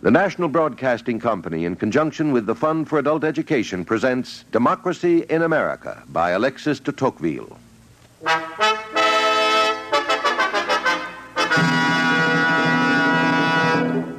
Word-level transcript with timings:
The 0.00 0.12
National 0.12 0.48
Broadcasting 0.48 1.18
Company, 1.18 1.64
in 1.64 1.74
conjunction 1.74 2.30
with 2.30 2.46
the 2.46 2.54
Fund 2.54 2.88
for 2.88 3.00
Adult 3.00 3.24
Education, 3.24 3.84
presents 3.84 4.44
Democracy 4.52 5.24
in 5.28 5.42
America 5.42 6.04
by 6.10 6.30
Alexis 6.30 6.78
de 6.78 6.92
Tocqueville. 6.92 7.58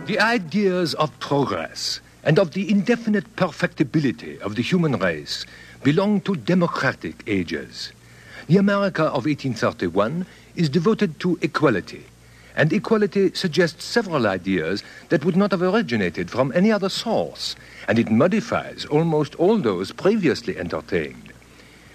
The 0.05 0.19
ideas 0.19 0.95
of 0.95 1.17
progress 1.21 2.01
and 2.25 2.37
of 2.39 2.51
the 2.51 2.69
indefinite 2.69 3.37
perfectibility 3.37 4.37
of 4.41 4.55
the 4.55 4.61
human 4.61 4.97
race 4.97 5.45
belong 5.81 6.19
to 6.21 6.35
democratic 6.35 7.23
ages. 7.25 7.93
The 8.47 8.57
America 8.57 9.03
of 9.03 9.25
1831 9.25 10.25
is 10.57 10.67
devoted 10.67 11.21
to 11.21 11.39
equality, 11.41 12.03
and 12.59 12.73
equality 12.73 13.31
suggests 13.33 13.85
several 13.85 14.27
ideas 14.27 14.83
that 15.07 15.23
would 15.23 15.37
not 15.37 15.51
have 15.51 15.61
originated 15.61 16.29
from 16.29 16.51
any 16.53 16.73
other 16.73 16.89
source, 16.89 17.55
and 17.87 17.97
it 17.97 18.11
modifies 18.11 18.83
almost 18.91 19.33
all 19.35 19.57
those 19.57 19.93
previously 19.93 20.57
entertained. 20.57 21.31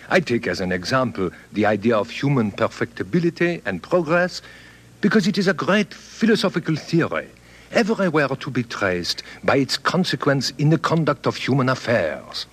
I 0.09 0.21
take 0.21 0.47
as 0.47 0.61
an 0.61 0.73
example 0.73 1.31
the 1.53 1.67
idea 1.67 1.95
of 1.99 2.09
human 2.09 2.51
perfectibility 2.51 3.61
and 3.67 3.83
progress 3.83 4.41
because 5.03 5.27
it 5.27 5.37
is 5.37 5.49
a 5.49 5.53
great 5.53 5.93
philosophical 5.93 6.77
theory 6.77 7.29
everywhere 7.73 8.29
to 8.29 8.51
be 8.51 8.63
traced 8.63 9.23
by 9.43 9.57
its 9.57 9.77
consequence 9.77 10.51
in 10.57 10.71
the 10.71 10.79
conduct 10.79 11.27
of 11.27 11.37
human 11.37 11.69
affairs. 11.69 12.47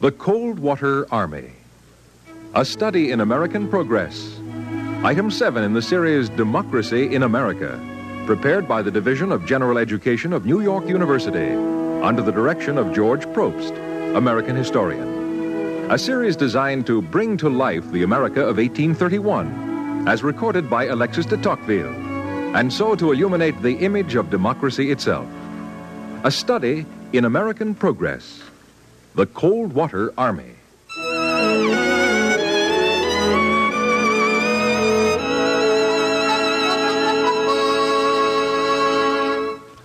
The 0.00 0.12
Cold 0.12 0.58
Water 0.58 1.06
Army. 1.10 1.52
A 2.54 2.64
study 2.64 3.12
in 3.12 3.20
American 3.20 3.66
progress. 3.66 4.38
Item 5.02 5.30
7 5.30 5.64
in 5.64 5.72
the 5.72 5.80
series 5.80 6.28
Democracy 6.28 7.14
in 7.14 7.22
America. 7.22 7.80
Prepared 8.26 8.68
by 8.68 8.82
the 8.82 8.90
Division 8.90 9.32
of 9.32 9.46
General 9.46 9.78
Education 9.78 10.34
of 10.34 10.44
New 10.44 10.60
York 10.60 10.86
University. 10.86 11.50
Under 12.02 12.20
the 12.20 12.30
direction 12.30 12.76
of 12.76 12.94
George 12.94 13.24
Probst, 13.28 13.74
American 14.14 14.54
historian 14.54 15.16
a 15.88 15.96
series 15.96 16.34
designed 16.34 16.84
to 16.84 17.00
bring 17.00 17.36
to 17.36 17.48
life 17.48 17.88
the 17.92 18.02
America 18.02 18.40
of 18.40 18.56
1831, 18.56 20.08
as 20.08 20.24
recorded 20.24 20.68
by 20.68 20.86
Alexis 20.86 21.26
de 21.26 21.36
Tocqueville, 21.36 21.94
and 22.56 22.72
so 22.72 22.96
to 22.96 23.12
illuminate 23.12 23.62
the 23.62 23.76
image 23.76 24.16
of 24.16 24.28
democracy 24.28 24.90
itself. 24.90 25.28
A 26.24 26.30
study 26.30 26.84
in 27.12 27.24
American 27.24 27.72
progress. 27.72 28.42
The 29.16 29.24
Cold 29.24 29.72
Water 29.72 30.12
Army. 30.18 30.52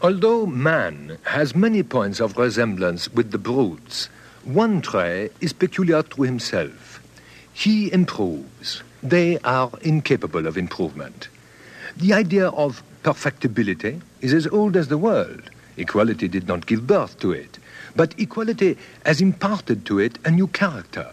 Although 0.03 0.45
man 0.47 1.17
has 1.23 1.55
many 1.55 1.81
points 1.81 2.19
of 2.19 2.35
resemblance 2.35 3.07
with 3.13 3.31
the 3.31 3.37
brutes, 3.37 4.09
one 4.43 4.81
trait 4.81 5.31
is 5.39 5.53
peculiar 5.53 6.03
to 6.03 6.23
himself. 6.23 7.01
He 7.53 7.89
improves. 7.93 8.83
They 9.01 9.37
are 9.45 9.71
incapable 9.81 10.45
of 10.45 10.57
improvement. 10.57 11.29
The 11.95 12.11
idea 12.11 12.49
of 12.49 12.83
perfectibility 13.03 14.01
is 14.19 14.33
as 14.33 14.45
old 14.47 14.75
as 14.75 14.89
the 14.89 14.97
world. 14.97 15.49
Equality 15.81 16.27
did 16.27 16.47
not 16.47 16.67
give 16.67 16.85
birth 16.85 17.19
to 17.19 17.31
it, 17.31 17.57
but 17.95 18.13
equality 18.19 18.77
has 19.03 19.19
imparted 19.19 19.83
to 19.87 19.97
it 19.97 20.19
a 20.23 20.29
new 20.29 20.45
character. 20.45 21.07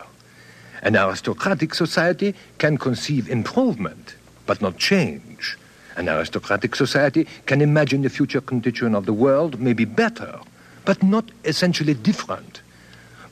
An 0.83 0.95
aristocratic 0.95 1.73
society 1.75 2.35
can 2.59 2.77
conceive 2.77 3.31
improvement, 3.31 4.15
but 4.45 4.61
not 4.61 4.77
change. 4.77 5.57
An 5.97 6.07
aristocratic 6.07 6.77
society 6.77 7.27
can 7.47 7.63
imagine 7.63 8.03
the 8.03 8.11
future 8.11 8.43
condition 8.43 8.95
of 8.95 9.07
the 9.07 9.15
world 9.15 9.59
may 9.59 9.73
be 9.73 9.87
better, 9.87 10.39
but 10.85 11.03
not 11.03 11.25
essentially 11.45 11.95
different. 11.95 12.61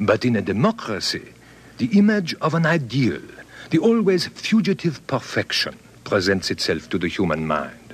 But 0.01 0.25
in 0.25 0.37
a 0.37 0.43
democracy, 0.43 1.35
the 1.77 1.99
image 1.99 2.35
of 2.41 2.55
an 2.55 2.65
ideal, 2.65 3.21
the 3.69 3.79
always 3.79 4.27
fugitive 4.27 5.07
perfection, 5.07 5.79
presents 6.05 6.51
itself 6.51 6.89
to 6.89 6.99
the 6.99 7.09
human 7.09 7.47
mind. 7.47 7.86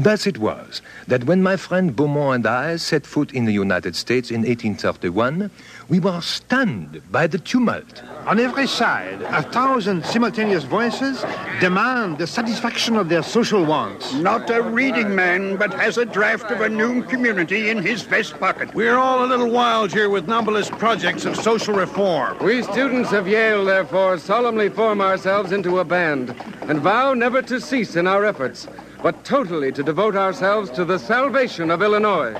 Thus 0.00 0.26
it 0.26 0.38
was 0.38 0.80
that 1.08 1.24
when 1.24 1.42
my 1.42 1.56
friend 1.56 1.94
Beaumont 1.94 2.36
and 2.36 2.46
I 2.46 2.76
set 2.76 3.04
foot 3.04 3.32
in 3.32 3.44
the 3.44 3.52
United 3.52 3.94
States 3.94 4.30
in 4.30 4.40
1831, 4.40 5.50
we 5.90 6.00
were 6.00 6.22
stunned 6.22 7.02
by 7.12 7.26
the 7.26 7.36
tumult. 7.36 8.02
On 8.24 8.40
every 8.40 8.66
side, 8.66 9.20
a 9.20 9.42
thousand 9.42 10.06
simultaneous 10.06 10.64
voices 10.64 11.22
demand 11.60 12.16
the 12.16 12.26
satisfaction 12.26 12.96
of 12.96 13.10
their 13.10 13.22
social 13.22 13.62
wants. 13.62 14.14
Not 14.14 14.48
a 14.48 14.62
reading 14.62 15.14
man, 15.14 15.56
but 15.56 15.74
has 15.74 15.98
a 15.98 16.06
draft 16.06 16.50
of 16.50 16.62
a 16.62 16.68
new 16.70 17.02
community 17.02 17.68
in 17.68 17.82
his 17.82 18.00
vest 18.00 18.40
pocket. 18.40 18.74
We're 18.74 18.96
all 18.96 19.22
a 19.22 19.28
little 19.28 19.50
wild 19.50 19.92
here 19.92 20.08
with 20.08 20.26
numberless 20.26 20.70
projects 20.70 21.26
of 21.26 21.36
social 21.36 21.74
reform. 21.74 22.38
We 22.38 22.62
students 22.62 23.12
of 23.12 23.28
Yale, 23.28 23.66
therefore, 23.66 24.16
solemnly 24.16 24.70
form 24.70 25.02
ourselves 25.02 25.52
into 25.52 25.78
a 25.78 25.84
band 25.84 26.34
and 26.62 26.80
vow 26.80 27.12
never 27.12 27.42
to 27.42 27.60
cease 27.60 27.96
in 27.96 28.06
our 28.06 28.24
efforts 28.24 28.66
but 29.02 29.24
totally 29.24 29.72
to 29.72 29.82
devote 29.82 30.16
ourselves 30.16 30.70
to 30.70 30.84
the 30.84 30.98
salvation 30.98 31.70
of 31.70 31.82
Illinois. 31.82 32.34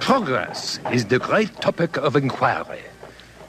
Progress 0.00 0.78
is 0.92 1.04
the 1.04 1.18
great 1.18 1.54
topic 1.60 1.96
of 1.96 2.16
inquiry. 2.16 2.80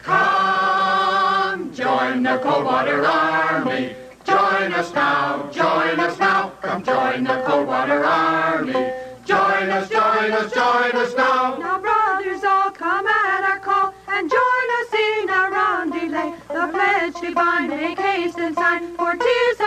Come, 0.02 1.74
join 1.74 2.24
the 2.24 2.38
Coldwater 2.40 3.06
Army. 3.06 3.96
Join 4.26 4.74
us 4.74 4.94
now, 4.94 5.50
join 5.52 6.00
us 6.00 6.20
now. 6.20 6.50
Come 6.62 6.84
join 6.84 7.24
the 7.24 7.44
Coldwater 7.46 8.04
Army. 8.04 8.92
Join 9.26 9.70
us, 9.70 9.90
join 9.90 10.32
us, 10.32 10.54
join 10.54 10.92
us 10.96 11.14
now. 11.16 11.58
Now, 11.58 11.80
brothers, 11.80 12.44
all 12.44 12.72
come 12.72 13.06
at 13.06 13.44
our 13.52 13.60
call 13.60 13.94
and 14.08 14.30
join 14.30 14.68
us 14.80 14.94
in 14.94 15.30
our 15.30 15.52
round 15.52 15.92
delay. 15.92 16.34
The 16.48 16.68
pledge 16.74 17.16
to 17.22 17.36
bind, 17.36 17.70
make 17.70 18.00
haste 18.00 18.38
and 18.40 18.56
sign, 18.56 18.96
for 18.96 19.16
tis 19.16 19.60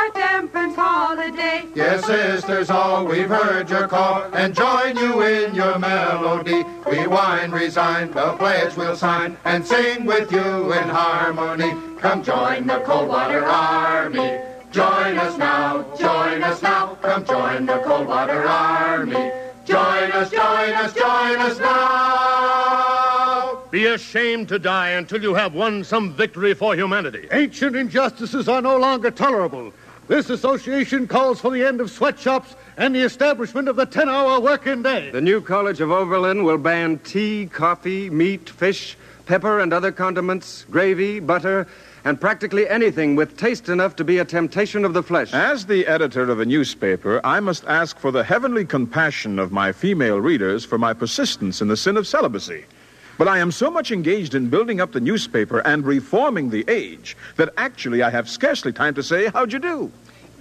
our 0.60 0.74
holiday. 0.74 1.64
Yes, 1.74 2.04
sisters, 2.04 2.70
all 2.70 3.06
we've 3.06 3.28
heard 3.28 3.70
your 3.70 3.88
call, 3.88 4.22
and 4.34 4.54
join 4.54 4.96
you 4.96 5.22
in 5.22 5.54
your 5.54 5.78
melody. 5.78 6.64
We 6.90 7.06
wine, 7.06 7.50
resign, 7.50 8.12
the 8.12 8.32
pledge 8.34 8.76
we'll 8.76 8.96
sign, 8.96 9.36
and 9.44 9.66
sing 9.66 10.04
with 10.04 10.30
you 10.32 10.72
in 10.72 10.88
harmony. 10.88 11.74
Come 11.98 12.22
join 12.22 12.66
the 12.66 12.80
Coldwater 12.80 13.44
Army. 13.44 14.40
Join 14.70 15.18
us 15.18 15.36
now, 15.36 15.84
join 15.96 16.42
us 16.42 16.62
now, 16.62 16.94
come 17.02 17.24
join 17.24 17.66
the 17.66 17.78
Coldwater 17.78 18.46
Army. 18.46 19.32
Join 19.64 20.12
us, 20.12 20.30
join 20.30 20.72
us, 20.74 20.94
join 20.94 21.38
us 21.38 21.58
now. 21.58 22.70
Be 23.70 23.86
ashamed 23.86 24.48
to 24.48 24.58
die 24.58 24.90
until 24.90 25.22
you 25.22 25.32
have 25.34 25.54
won 25.54 25.84
some 25.84 26.12
victory 26.12 26.54
for 26.54 26.74
humanity. 26.74 27.28
Ancient 27.30 27.76
injustices 27.76 28.48
are 28.48 28.60
no 28.60 28.76
longer 28.76 29.12
tolerable. 29.12 29.72
This 30.10 30.28
association 30.28 31.06
calls 31.06 31.40
for 31.40 31.52
the 31.52 31.64
end 31.64 31.80
of 31.80 31.88
sweatshops 31.88 32.56
and 32.76 32.92
the 32.92 33.00
establishment 33.02 33.68
of 33.68 33.76
the 33.76 33.86
10 33.86 34.08
hour 34.08 34.40
working 34.40 34.82
day. 34.82 35.08
The 35.12 35.20
new 35.20 35.40
College 35.40 35.80
of 35.80 35.92
Oberlin 35.92 36.42
will 36.42 36.58
ban 36.58 36.98
tea, 36.98 37.46
coffee, 37.46 38.10
meat, 38.10 38.50
fish, 38.50 38.96
pepper, 39.26 39.60
and 39.60 39.72
other 39.72 39.92
condiments, 39.92 40.66
gravy, 40.68 41.20
butter, 41.20 41.68
and 42.04 42.20
practically 42.20 42.68
anything 42.68 43.14
with 43.14 43.36
taste 43.36 43.68
enough 43.68 43.94
to 43.94 44.02
be 44.02 44.18
a 44.18 44.24
temptation 44.24 44.84
of 44.84 44.94
the 44.94 45.02
flesh. 45.04 45.32
As 45.32 45.66
the 45.66 45.86
editor 45.86 46.28
of 46.28 46.40
a 46.40 46.44
newspaper, 46.44 47.20
I 47.22 47.38
must 47.38 47.64
ask 47.66 47.96
for 47.96 48.10
the 48.10 48.24
heavenly 48.24 48.64
compassion 48.64 49.38
of 49.38 49.52
my 49.52 49.70
female 49.70 50.20
readers 50.20 50.64
for 50.64 50.76
my 50.76 50.92
persistence 50.92 51.62
in 51.62 51.68
the 51.68 51.76
sin 51.76 51.96
of 51.96 52.08
celibacy. 52.08 52.64
But 53.20 53.28
I 53.28 53.36
am 53.36 53.52
so 53.52 53.70
much 53.70 53.92
engaged 53.92 54.34
in 54.34 54.48
building 54.48 54.80
up 54.80 54.92
the 54.92 54.98
newspaper 54.98 55.58
and 55.58 55.84
reforming 55.84 56.48
the 56.48 56.64
age 56.68 57.18
that 57.36 57.52
actually 57.58 58.02
I 58.02 58.08
have 58.08 58.30
scarcely 58.30 58.72
time 58.72 58.94
to 58.94 59.02
say, 59.02 59.26
How'd 59.26 59.52
you 59.52 59.58
do? 59.58 59.92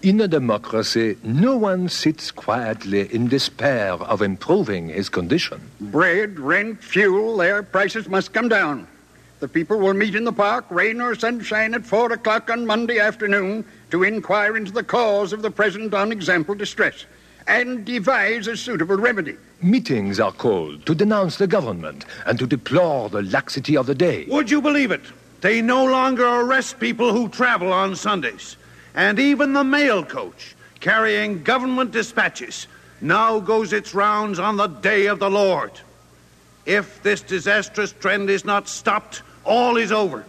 In 0.01 0.22
a 0.22 0.30
democracy, 0.30 1.18
no 1.24 1.57
one 1.57 1.90
sits 1.90 2.31
quietly 2.31 3.13
in 3.13 3.28
despair 3.28 3.94
of 3.94 4.22
improving 4.22 4.88
his 4.88 5.10
condition. 5.10 5.60
Bread, 5.81 6.40
rent, 6.40 6.81
fuel, 6.81 7.36
their 7.36 7.63
prices 7.63 8.07
must 8.07 8.31
come 8.31 8.48
down. 8.48 8.88
The 9.42 9.50
people 9.50 9.78
will 9.78 9.94
meet 9.94 10.16
in 10.16 10.24
the 10.24 10.31
park, 10.31 10.63
rain 10.69 11.01
or 11.01 11.16
sunshine, 11.16 11.74
at 11.74 11.86
four 11.86 12.13
o'clock 12.13 12.50
on 12.50 12.66
Monday 12.66 13.00
afternoon 13.00 13.66
to 13.92 14.04
inquire 14.04 14.56
into 14.56 14.72
the 14.72 14.84
cause 14.84 15.34
of 15.34 15.42
the 15.42 15.51
present 15.51 15.94
unexampled 15.94 16.57
distress 16.57 17.06
and 17.48 17.84
devise 17.84 18.48
a 18.48 18.56
suitable 18.56 18.98
remedy. 18.98 19.36
Meetings 19.62 20.19
are 20.22 20.31
called 20.31 20.86
to 20.86 20.96
denounce 20.96 21.38
the 21.38 21.48
government 21.48 22.06
and 22.25 22.40
to 22.40 22.48
deplore 22.48 23.10
the 23.10 23.24
laxity 23.24 23.75
of 23.75 23.86
the 23.86 23.96
day. 23.96 24.25
Would 24.30 24.50
you 24.50 24.62
believe 24.62 24.92
it? 24.92 25.04
They 25.42 25.62
no 25.62 25.84
longer 25.84 26.25
arrest 26.25 26.80
people 26.80 27.12
who 27.12 27.28
travel 27.28 27.74
on 27.74 27.98
Sundays. 27.98 28.56
And 29.00 29.18
even 29.18 29.54
the 29.54 29.63
mail 29.63 30.04
coach, 30.04 30.57
carrying 30.81 31.42
government 31.42 31.92
dispatches, 31.92 32.68
now 33.00 33.40
goes 33.40 33.72
its 33.72 33.96
rounds 33.96 34.40
on 34.40 34.57
the 34.57 34.68
day 34.68 35.06
of 35.06 35.19
the 35.19 35.30
Lord. 35.30 35.72
If 36.66 37.01
this 37.01 37.22
disastrous 37.22 37.94
trend 37.94 38.30
is 38.30 38.44
not 38.44 38.68
stopped, 38.68 39.22
all 39.46 39.78
is 39.78 39.94
over. 39.94 40.25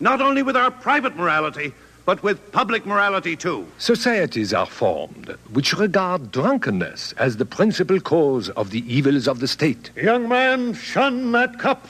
Not 0.00 0.22
only 0.22 0.42
with 0.42 0.56
our 0.56 0.70
private 0.70 1.16
morality, 1.16 1.74
but 2.06 2.22
with 2.22 2.50
public 2.50 2.86
morality 2.86 3.36
too. 3.36 3.66
Societies 3.76 4.54
are 4.54 4.64
formed 4.64 5.36
which 5.52 5.74
regard 5.74 6.32
drunkenness 6.32 7.12
as 7.18 7.36
the 7.36 7.44
principal 7.44 8.00
cause 8.00 8.48
of 8.48 8.70
the 8.70 8.90
evils 8.90 9.28
of 9.28 9.40
the 9.40 9.48
state. 9.48 9.90
Young 9.96 10.30
man, 10.30 10.72
shun 10.72 11.32
that 11.32 11.58
cup. 11.58 11.86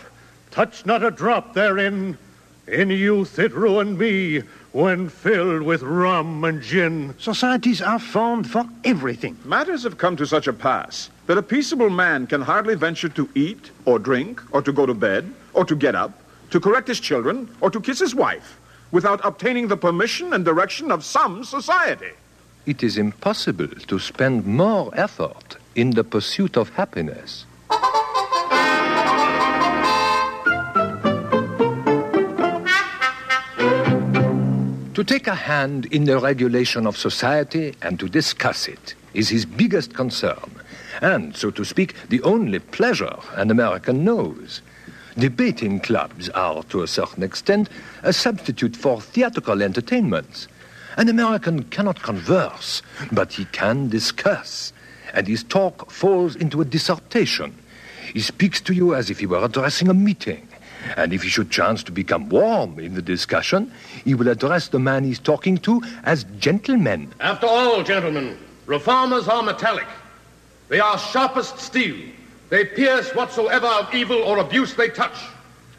Touch 0.51 0.85
not 0.85 1.05
a 1.05 1.13
drop 1.13 1.55
therein. 1.55 2.19
In 2.67 2.91
youth 2.91 3.39
it 3.39 3.53
ruined 3.53 3.99
me 4.01 4.43
when 4.75 5.09
filled 5.09 5.62
with 5.62 5.82
rum 5.82 6.43
and 6.43 6.61
gin. 6.61 7.15
Societies 7.17 7.81
are 7.81 8.00
formed 8.00 8.50
for 8.50 8.69
everything. 8.82 9.38
Matters 9.44 9.85
have 9.85 9.99
come 9.99 10.17
to 10.17 10.26
such 10.26 10.49
a 10.49 10.53
pass 10.53 11.11
that 11.26 11.38
a 11.38 11.43
peaceable 11.43 11.91
man 11.91 12.26
can 12.26 12.43
hardly 12.43 12.75
venture 12.75 13.09
to 13.09 13.29
eat, 13.37 13.71
or 13.85 14.00
drink, 14.00 14.43
or 14.53 14.61
to 14.61 14.73
go 14.73 14.85
to 14.85 14.93
bed, 14.93 15.32
or 15.53 15.65
to 15.65 15.76
get 15.76 15.94
up, 15.94 16.12
to 16.50 16.59
correct 16.59 16.88
his 16.88 16.99
children, 16.99 17.49
or 17.61 17.71
to 17.71 17.81
kiss 17.81 18.00
his 18.00 18.17
wife, 18.17 18.59
without 18.91 19.25
obtaining 19.25 19.69
the 19.69 19.76
permission 19.76 20.32
and 20.32 20.44
direction 20.44 20.91
of 20.91 21.05
some 21.05 21.44
society. 21.44 22.11
It 22.67 22.82
is 22.82 22.99
impossible 22.99 23.69
to 23.69 23.99
spend 24.00 24.44
more 24.44 24.91
effort 24.94 25.56
in 25.76 25.91
the 25.91 26.03
pursuit 26.03 26.56
of 26.56 26.71
happiness. 26.71 27.47
To 34.94 35.02
take 35.02 35.26
a 35.26 35.35
hand 35.35 35.87
in 35.87 36.05
the 36.05 36.20
regulation 36.20 36.87
of 36.87 36.96
society 36.96 37.75
and 37.82 37.99
to 37.99 38.08
discuss 38.08 38.69
it 38.69 38.94
is 39.12 39.29
his 39.29 39.44
biggest 39.44 39.93
concern, 39.93 40.55
and, 41.02 41.35
so 41.35 41.50
to 41.50 41.64
speak, 41.64 41.96
the 42.11 42.23
only 42.23 42.61
pleasure 42.61 43.17
an 43.35 43.50
American 43.50 44.05
knows. 44.05 44.62
Debating 45.19 45.81
clubs 45.81 46.29
are, 46.29 46.62
to 46.64 46.82
a 46.82 46.87
certain 46.87 47.25
extent, 47.25 47.69
a 48.05 48.12
substitute 48.12 48.76
for 48.76 49.00
theatrical 49.00 49.62
entertainments. 49.62 50.46
An 50.97 51.08
American 51.08 51.64
cannot 51.64 52.00
converse, 52.00 52.81
but 53.11 53.32
he 53.32 53.47
can 53.47 53.88
discuss, 53.88 54.73
and 55.12 55.26
his 55.26 55.43
talk 55.43 55.90
falls 55.90 56.37
into 56.37 56.61
a 56.61 56.64
dissertation. 56.64 57.52
He 58.12 58.20
speaks 58.20 58.61
to 58.61 58.73
you 58.73 58.94
as 58.94 59.11
if 59.11 59.19
he 59.19 59.26
were 59.26 59.44
addressing 59.44 59.88
a 59.88 59.94
meeting. 59.94 60.47
And 60.97 61.13
if 61.13 61.23
he 61.23 61.29
should 61.29 61.51
chance 61.51 61.83
to 61.85 61.93
become 61.93 62.29
warm 62.29 62.79
in 62.79 62.95
the 62.95 63.03
discussion, 63.03 63.73
he 64.05 64.15
will 64.15 64.29
address 64.29 64.69
the 64.69 64.79
man 64.79 65.05
he's 65.05 65.19
talking 65.19 65.59
to 65.59 65.83
as 66.05 66.25
gentlemen. 66.39 67.13
After 67.21 67.47
all, 67.47 67.83
gentlemen, 67.83 68.39
reformers 68.67 69.29
are 69.29 69.43
metallic. 69.43 69.87
They 70.69 70.81
are 70.81 70.99
sharpest 70.99 71.59
steel. 71.59 71.97
They 72.51 72.65
pierce 72.65 73.15
whatsoever 73.15 73.67
of 73.67 73.95
evil 73.95 74.19
or 74.23 74.39
abuse 74.39 74.75
they 74.75 74.89
touch. 74.89 75.19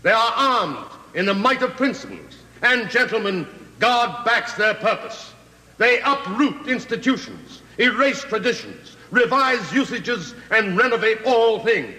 They 0.01 0.11
are 0.11 0.33
armed 0.35 0.85
in 1.13 1.25
the 1.25 1.33
might 1.33 1.61
of 1.61 1.75
principles. 1.75 2.37
And, 2.61 2.89
gentlemen, 2.89 3.47
God 3.79 4.25
backs 4.25 4.53
their 4.53 4.73
purpose. 4.73 5.33
They 5.77 6.01
uproot 6.01 6.67
institutions, 6.67 7.61
erase 7.77 8.21
traditions, 8.21 8.95
revise 9.11 9.73
usages, 9.73 10.33
and 10.51 10.77
renovate 10.77 11.19
all 11.25 11.59
things. 11.59 11.95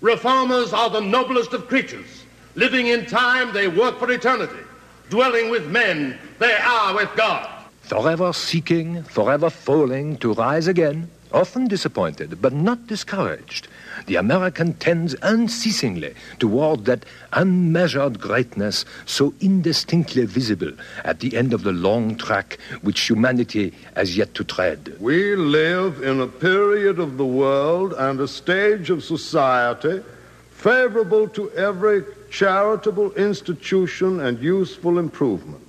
Reformers 0.00 0.72
are 0.72 0.88
the 0.88 1.00
noblest 1.00 1.52
of 1.52 1.68
creatures. 1.68 2.19
Living 2.56 2.88
in 2.88 3.06
time, 3.06 3.52
they 3.52 3.68
work 3.68 3.98
for 3.98 4.10
eternity. 4.10 4.62
Dwelling 5.08 5.50
with 5.50 5.66
men, 5.68 6.18
they 6.38 6.54
are 6.54 6.94
with 6.94 7.08
God. 7.16 7.48
Forever 7.82 8.32
seeking, 8.32 9.02
forever 9.04 9.50
falling 9.50 10.16
to 10.18 10.32
rise 10.32 10.66
again, 10.66 11.08
often 11.32 11.68
disappointed, 11.68 12.40
but 12.42 12.52
not 12.52 12.86
discouraged. 12.86 13.68
The 14.06 14.16
American 14.16 14.74
tends 14.74 15.14
unceasingly 15.22 16.14
toward 16.38 16.84
that 16.86 17.04
unmeasured 17.32 18.20
greatness 18.20 18.84
so 19.06 19.32
indistinctly 19.40 20.24
visible 20.24 20.72
at 21.04 21.20
the 21.20 21.36
end 21.36 21.52
of 21.52 21.62
the 21.62 21.72
long 21.72 22.16
track 22.16 22.58
which 22.82 23.08
humanity 23.08 23.72
has 23.94 24.16
yet 24.16 24.34
to 24.34 24.44
tread. 24.44 24.96
We 25.00 25.36
live 25.36 26.02
in 26.02 26.20
a 26.20 26.26
period 26.26 26.98
of 26.98 27.16
the 27.16 27.26
world 27.26 27.92
and 27.92 28.20
a 28.20 28.28
stage 28.28 28.90
of 28.90 29.04
society 29.04 30.02
favorable 30.50 31.28
to 31.28 31.50
every 31.52 32.04
charitable 32.30 33.12
institution 33.12 34.20
and 34.20 34.38
useful 34.38 34.98
improvement. 34.98 35.66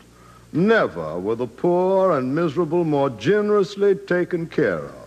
Never 0.53 1.19
were 1.19 1.35
the 1.35 1.47
poor 1.47 2.17
and 2.17 2.35
miserable 2.35 2.83
more 2.83 3.09
generously 3.09 3.95
taken 3.95 4.47
care 4.47 4.85
of. 4.85 5.01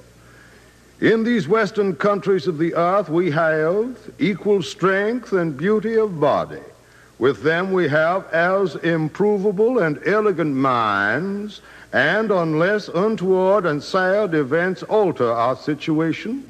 In 1.01 1.23
these 1.23 1.49
western 1.49 1.95
countries 1.97 2.47
of 2.47 2.59
the 2.59 2.75
earth, 2.75 3.09
we 3.09 3.31
have 3.31 3.97
equal 4.19 4.63
strength 4.63 5.33
and 5.33 5.57
beauty 5.57 5.97
of 5.97 6.21
body. 6.21 6.63
With 7.19 7.43
them, 7.43 7.73
we 7.73 7.89
have 7.89 8.27
as 8.33 8.77
improvable 8.77 9.79
and 9.81 10.01
elegant 10.07 10.55
minds, 10.55 11.61
and 11.93 12.31
unless 12.31 12.89
untoward 12.89 13.67
and 13.67 13.83
sad 13.83 14.35
events 14.35 14.83
alter 14.85 15.31
our 15.31 15.57
situation, 15.57 16.45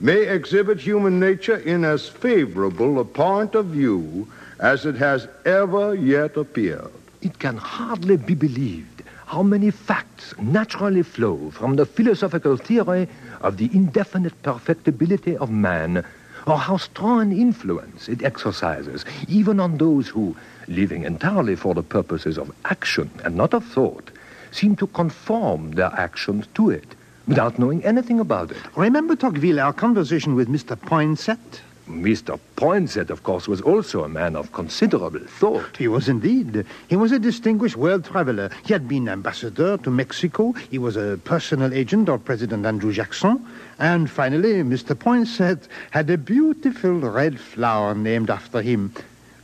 may 0.00 0.26
exhibit 0.26 0.80
human 0.80 1.20
nature 1.20 1.56
in 1.56 1.84
as 1.84 2.08
favorable 2.08 3.00
a 3.00 3.04
point 3.04 3.54
of 3.54 3.66
view 3.66 4.26
as 4.60 4.84
it 4.86 4.96
has 4.96 5.28
ever 5.44 5.94
yet 5.94 6.36
appeared. 6.36 6.90
It 7.20 7.38
can 7.38 7.56
hardly 7.56 8.16
be 8.16 8.34
believed 8.34 9.02
how 9.26 9.42
many 9.42 9.70
facts 9.70 10.34
naturally 10.40 11.02
flow 11.02 11.50
from 11.50 11.76
the 11.76 11.84
philosophical 11.84 12.56
theory 12.56 13.08
of 13.42 13.58
the 13.58 13.68
indefinite 13.74 14.42
perfectibility 14.42 15.36
of 15.36 15.50
man, 15.50 16.04
or 16.46 16.56
how 16.56 16.78
strong 16.78 17.20
an 17.20 17.32
influence 17.32 18.08
it 18.08 18.22
exercises 18.22 19.04
even 19.28 19.60
on 19.60 19.76
those 19.76 20.08
who, 20.08 20.34
living 20.66 21.02
entirely 21.04 21.54
for 21.54 21.74
the 21.74 21.82
purposes 21.82 22.38
of 22.38 22.50
action 22.64 23.10
and 23.22 23.36
not 23.36 23.52
of 23.52 23.64
thought, 23.64 24.10
seem 24.50 24.74
to 24.76 24.86
conform 24.86 25.72
their 25.72 25.92
actions 25.94 26.46
to 26.54 26.70
it 26.70 26.94
without 27.26 27.58
knowing 27.58 27.84
anything 27.84 28.18
about 28.18 28.50
it. 28.50 28.56
Remember, 28.76 29.14
Tocqueville, 29.14 29.60
our 29.60 29.74
conversation 29.74 30.34
with 30.34 30.48
Mr. 30.48 30.74
Poinsett? 30.74 31.60
Mr. 31.88 32.38
Poinsett, 32.56 33.10
of 33.10 33.22
course, 33.22 33.48
was 33.48 33.60
also 33.62 34.04
a 34.04 34.08
man 34.08 34.36
of 34.36 34.52
considerable 34.52 35.20
thought. 35.20 35.76
He 35.76 35.88
was 35.88 36.08
indeed. 36.08 36.66
He 36.88 36.96
was 36.96 37.12
a 37.12 37.18
distinguished 37.18 37.76
world 37.76 38.04
traveler. 38.04 38.50
He 38.64 38.72
had 38.72 38.86
been 38.86 39.08
ambassador 39.08 39.78
to 39.78 39.90
Mexico. 39.90 40.52
He 40.70 40.78
was 40.78 40.96
a 40.96 41.18
personal 41.24 41.72
agent 41.72 42.08
of 42.08 42.24
President 42.24 42.66
Andrew 42.66 42.92
Jackson. 42.92 43.44
And 43.78 44.10
finally, 44.10 44.62
Mr. 44.62 44.94
Poinsett 44.94 45.66
had 45.90 46.10
a 46.10 46.18
beautiful 46.18 47.00
red 47.00 47.40
flower 47.40 47.94
named 47.94 48.28
after 48.28 48.60
him. 48.60 48.92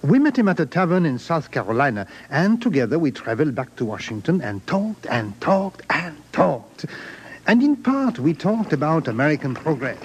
We 0.02 0.19
met 0.19 0.38
him 0.38 0.49
at 0.49 0.61
a 0.61 0.67
tavern 0.67 1.06
in 1.06 1.19
South 1.19 1.50
Carolina, 1.50 2.06
and 2.29 2.61
together 2.61 2.99
we 2.99 3.11
traveled 3.11 3.55
back 3.55 3.75
to 3.76 3.87
Washington 3.87 4.43
and 4.43 4.67
talked 4.67 5.06
and 5.06 5.40
talked 5.40 5.81
and 5.88 6.17
talked. 6.32 6.85
And 7.47 7.62
in 7.62 7.76
part, 7.76 8.19
we 8.19 8.35
talked 8.35 8.75
about 8.75 9.09
American 9.09 9.54
progress. 9.54 9.99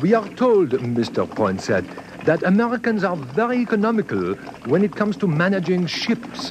We 0.00 0.14
are 0.14 0.28
told, 0.28 0.70
Mr. 0.70 1.28
Poinsett, 1.28 1.84
that 2.24 2.44
Americans 2.44 3.02
are 3.02 3.16
very 3.16 3.58
economical 3.58 4.34
when 4.66 4.84
it 4.84 4.94
comes 4.94 5.16
to 5.16 5.26
managing 5.26 5.86
ships. 5.86 6.50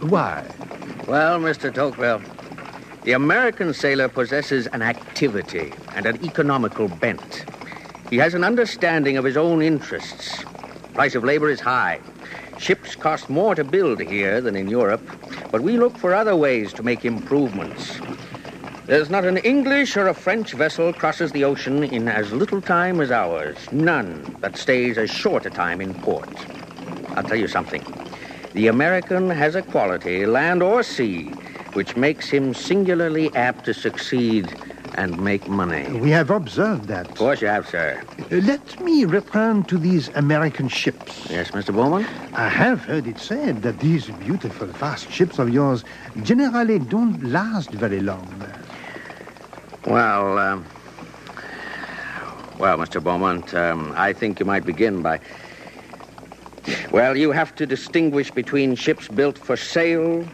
Why? 0.00 0.48
Well, 1.06 1.38
Mr. 1.38 1.72
Tocqueville, 1.72 2.22
the 3.04 3.12
American 3.12 3.74
sailor 3.74 4.08
possesses 4.08 4.66
an 4.68 4.80
activity 4.80 5.74
and 5.94 6.06
an 6.06 6.24
economical 6.24 6.88
bent. 6.88 7.44
He 8.08 8.16
has 8.16 8.32
an 8.32 8.44
understanding 8.44 9.18
of 9.18 9.24
his 9.24 9.36
own 9.36 9.60
interests. 9.60 10.42
Price 10.94 11.14
of 11.14 11.22
labor 11.22 11.50
is 11.50 11.60
high. 11.60 12.00
Ships 12.58 12.96
cost 12.96 13.28
more 13.28 13.54
to 13.54 13.64
build 13.64 14.00
here 14.00 14.40
than 14.40 14.56
in 14.56 14.68
Europe, 14.68 15.06
but 15.50 15.60
we 15.60 15.76
look 15.76 15.94
for 15.98 16.14
other 16.14 16.34
ways 16.34 16.72
to 16.72 16.82
make 16.82 17.04
improvements. 17.04 18.00
There's 18.86 19.10
not 19.10 19.24
an 19.24 19.38
English 19.38 19.96
or 19.96 20.06
a 20.06 20.14
French 20.14 20.52
vessel 20.52 20.92
crosses 20.92 21.32
the 21.32 21.42
ocean 21.42 21.82
in 21.82 22.06
as 22.06 22.32
little 22.32 22.60
time 22.60 23.00
as 23.00 23.10
ours. 23.10 23.56
None 23.72 24.36
that 24.42 24.56
stays 24.56 24.96
as 24.96 25.10
short 25.10 25.44
a 25.44 25.50
time 25.50 25.80
in 25.80 25.92
port. 25.92 26.28
I'll 27.16 27.24
tell 27.24 27.36
you 27.36 27.48
something. 27.48 27.84
The 28.52 28.68
American 28.68 29.28
has 29.28 29.56
a 29.56 29.62
quality, 29.62 30.24
land 30.24 30.62
or 30.62 30.84
sea, 30.84 31.24
which 31.72 31.96
makes 31.96 32.28
him 32.28 32.54
singularly 32.54 33.34
apt 33.34 33.64
to 33.64 33.74
succeed 33.74 34.54
and 34.94 35.18
make 35.18 35.48
money. 35.48 35.88
We 35.98 36.10
have 36.10 36.30
observed 36.30 36.86
that. 36.86 37.10
Of 37.10 37.16
course 37.16 37.42
you 37.42 37.48
have, 37.48 37.68
sir. 37.68 38.00
Let 38.30 38.80
me 38.80 39.04
return 39.04 39.64
to 39.64 39.78
these 39.78 40.10
American 40.14 40.68
ships. 40.68 41.26
Yes, 41.28 41.50
Mr. 41.50 41.74
Beaumont? 41.74 42.06
I 42.34 42.48
have 42.48 42.84
heard 42.84 43.08
it 43.08 43.18
said 43.18 43.62
that 43.62 43.80
these 43.80 44.06
beautiful, 44.10 44.68
fast 44.68 45.10
ships 45.10 45.40
of 45.40 45.50
yours 45.50 45.82
generally 46.22 46.78
don't 46.78 47.20
last 47.24 47.70
very 47.72 47.98
long. 48.00 48.32
Well, 49.86 50.38
um, 50.38 50.66
well, 52.58 52.76
Mr. 52.76 53.02
Beaumont, 53.02 53.54
um, 53.54 53.94
I 53.96 54.12
think 54.12 54.40
you 54.40 54.46
might 54.46 54.66
begin 54.66 55.00
by. 55.00 55.20
Well, 56.90 57.16
you 57.16 57.30
have 57.30 57.54
to 57.56 57.66
distinguish 57.66 58.30
between 58.32 58.74
ships 58.74 59.08
built 59.08 59.38
for 59.38 59.56
sale 59.56 60.26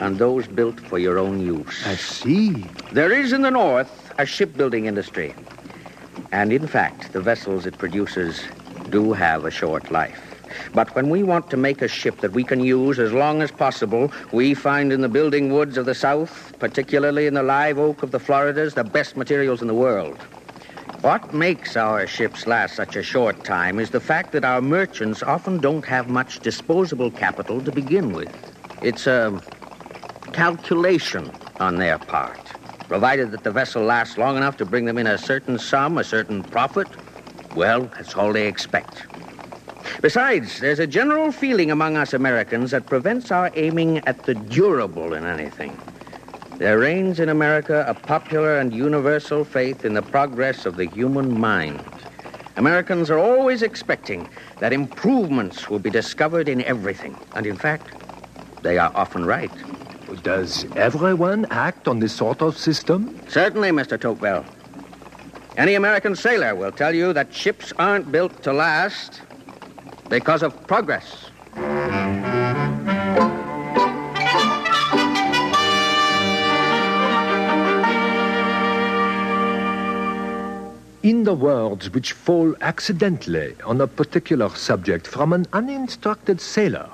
and 0.00 0.18
those 0.18 0.48
built 0.48 0.80
for 0.80 0.98
your 0.98 1.18
own 1.18 1.40
use. 1.40 1.86
I 1.86 1.94
see. 1.94 2.68
There 2.92 3.12
is 3.12 3.32
in 3.32 3.42
the 3.42 3.50
North 3.50 4.12
a 4.18 4.26
shipbuilding 4.26 4.86
industry. 4.86 5.34
And 6.32 6.52
in 6.52 6.66
fact, 6.66 7.12
the 7.12 7.20
vessels 7.20 7.64
it 7.66 7.78
produces 7.78 8.42
do 8.90 9.12
have 9.12 9.44
a 9.44 9.50
short 9.50 9.90
life. 9.90 10.35
But 10.74 10.94
when 10.94 11.08
we 11.08 11.22
want 11.22 11.50
to 11.50 11.56
make 11.56 11.82
a 11.82 11.88
ship 11.88 12.20
that 12.20 12.32
we 12.32 12.44
can 12.44 12.60
use 12.60 12.98
as 12.98 13.12
long 13.12 13.42
as 13.42 13.50
possible, 13.50 14.12
we 14.32 14.54
find 14.54 14.92
in 14.92 15.00
the 15.00 15.08
building 15.08 15.52
woods 15.52 15.76
of 15.76 15.86
the 15.86 15.94
South, 15.94 16.54
particularly 16.58 17.26
in 17.26 17.34
the 17.34 17.42
live 17.42 17.78
oak 17.78 18.02
of 18.02 18.10
the 18.10 18.18
Floridas, 18.20 18.74
the 18.74 18.84
best 18.84 19.16
materials 19.16 19.62
in 19.62 19.68
the 19.68 19.74
world. 19.74 20.18
What 21.00 21.34
makes 21.34 21.76
our 21.76 22.06
ships 22.06 22.46
last 22.46 22.74
such 22.74 22.96
a 22.96 23.02
short 23.02 23.44
time 23.44 23.78
is 23.78 23.90
the 23.90 24.00
fact 24.00 24.32
that 24.32 24.44
our 24.44 24.60
merchants 24.60 25.22
often 25.22 25.58
don't 25.58 25.84
have 25.84 26.08
much 26.08 26.40
disposable 26.40 27.10
capital 27.10 27.60
to 27.60 27.70
begin 27.70 28.12
with. 28.12 28.34
It's 28.82 29.06
a 29.06 29.40
calculation 30.32 31.30
on 31.60 31.76
their 31.76 31.98
part. 31.98 32.40
Provided 32.88 33.30
that 33.32 33.44
the 33.44 33.50
vessel 33.50 33.82
lasts 33.82 34.16
long 34.16 34.36
enough 34.36 34.56
to 34.58 34.64
bring 34.64 34.84
them 34.84 34.98
in 34.98 35.06
a 35.06 35.18
certain 35.18 35.58
sum, 35.58 35.98
a 35.98 36.04
certain 36.04 36.42
profit, 36.42 36.88
well, 37.56 37.90
that's 37.96 38.14
all 38.14 38.32
they 38.32 38.46
expect. 38.46 39.06
Besides, 40.06 40.60
there's 40.60 40.78
a 40.78 40.86
general 40.86 41.32
feeling 41.32 41.72
among 41.72 41.96
us 41.96 42.12
Americans 42.12 42.70
that 42.70 42.86
prevents 42.86 43.32
our 43.32 43.50
aiming 43.56 44.06
at 44.06 44.22
the 44.22 44.36
durable 44.36 45.14
in 45.14 45.24
anything. 45.24 45.76
There 46.58 46.78
reigns 46.78 47.18
in 47.18 47.28
America 47.28 47.84
a 47.88 47.94
popular 47.94 48.60
and 48.60 48.72
universal 48.72 49.42
faith 49.42 49.84
in 49.84 49.94
the 49.94 50.02
progress 50.02 50.64
of 50.64 50.76
the 50.76 50.86
human 50.86 51.40
mind. 51.40 51.84
Americans 52.54 53.10
are 53.10 53.18
always 53.18 53.62
expecting 53.62 54.28
that 54.60 54.72
improvements 54.72 55.68
will 55.68 55.80
be 55.80 55.90
discovered 55.90 56.48
in 56.48 56.62
everything. 56.62 57.18
And 57.34 57.44
in 57.44 57.56
fact, 57.56 57.92
they 58.62 58.78
are 58.78 58.92
often 58.94 59.24
right. 59.24 59.50
Does 60.22 60.66
everyone 60.76 61.48
act 61.50 61.88
on 61.88 61.98
this 61.98 62.12
sort 62.12 62.42
of 62.42 62.56
system? 62.56 63.20
Certainly, 63.26 63.70
Mr. 63.70 64.00
Tocqueville. 64.00 64.44
Any 65.56 65.74
American 65.74 66.14
sailor 66.14 66.54
will 66.54 66.70
tell 66.70 66.94
you 66.94 67.12
that 67.12 67.34
ships 67.34 67.72
aren't 67.76 68.12
built 68.12 68.44
to 68.44 68.52
last 68.52 69.22
because 70.08 70.42
of 70.42 70.66
progress. 70.66 71.30
In 81.02 81.22
the 81.22 81.34
words 81.34 81.90
which 81.90 82.12
fall 82.12 82.56
accidentally 82.60 83.54
on 83.64 83.80
a 83.80 83.86
particular 83.86 84.48
subject 84.50 85.06
from 85.06 85.32
an 85.32 85.46
uninstructed 85.52 86.40
sailor, 86.40 86.90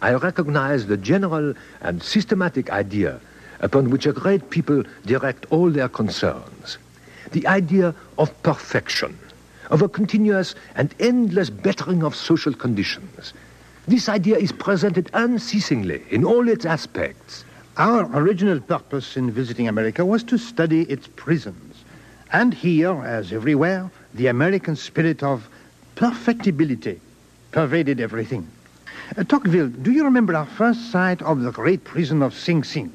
I 0.00 0.14
recognize 0.14 0.86
the 0.86 0.96
general 0.96 1.54
and 1.80 2.00
systematic 2.00 2.70
idea 2.70 3.20
upon 3.60 3.90
which 3.90 4.06
a 4.06 4.12
great 4.12 4.50
people 4.50 4.84
direct 5.04 5.46
all 5.50 5.70
their 5.70 5.88
concerns. 5.88 6.78
The 7.32 7.46
idea 7.48 7.94
of 8.16 8.42
perfection, 8.44 9.18
of 9.70 9.82
a 9.82 9.88
continuous 9.88 10.54
and 10.74 10.94
endless 11.00 11.50
bettering 11.50 12.02
of 12.02 12.14
social 12.14 12.52
conditions. 12.52 13.32
This 13.86 14.08
idea 14.08 14.36
is 14.36 14.52
presented 14.52 15.10
unceasingly 15.14 16.02
in 16.10 16.24
all 16.24 16.48
its 16.48 16.66
aspects. 16.66 17.44
Our 17.76 18.04
original 18.16 18.60
purpose 18.60 19.16
in 19.16 19.30
visiting 19.30 19.68
America 19.68 20.04
was 20.04 20.22
to 20.24 20.36
study 20.36 20.82
its 20.82 21.08
prisons. 21.16 21.84
And 22.32 22.52
here, 22.52 22.92
as 23.02 23.32
everywhere, 23.32 23.90
the 24.14 24.26
American 24.26 24.76
spirit 24.76 25.22
of 25.22 25.48
perfectibility 25.94 27.00
pervaded 27.52 28.00
everything. 28.00 28.46
Uh, 29.16 29.24
Tocqueville, 29.24 29.68
do 29.68 29.90
you 29.90 30.04
remember 30.04 30.34
our 30.34 30.44
first 30.44 30.92
sight 30.92 31.22
of 31.22 31.40
the 31.40 31.50
great 31.50 31.84
prison 31.84 32.22
of 32.22 32.34
Sing 32.34 32.62
Sing? 32.62 32.92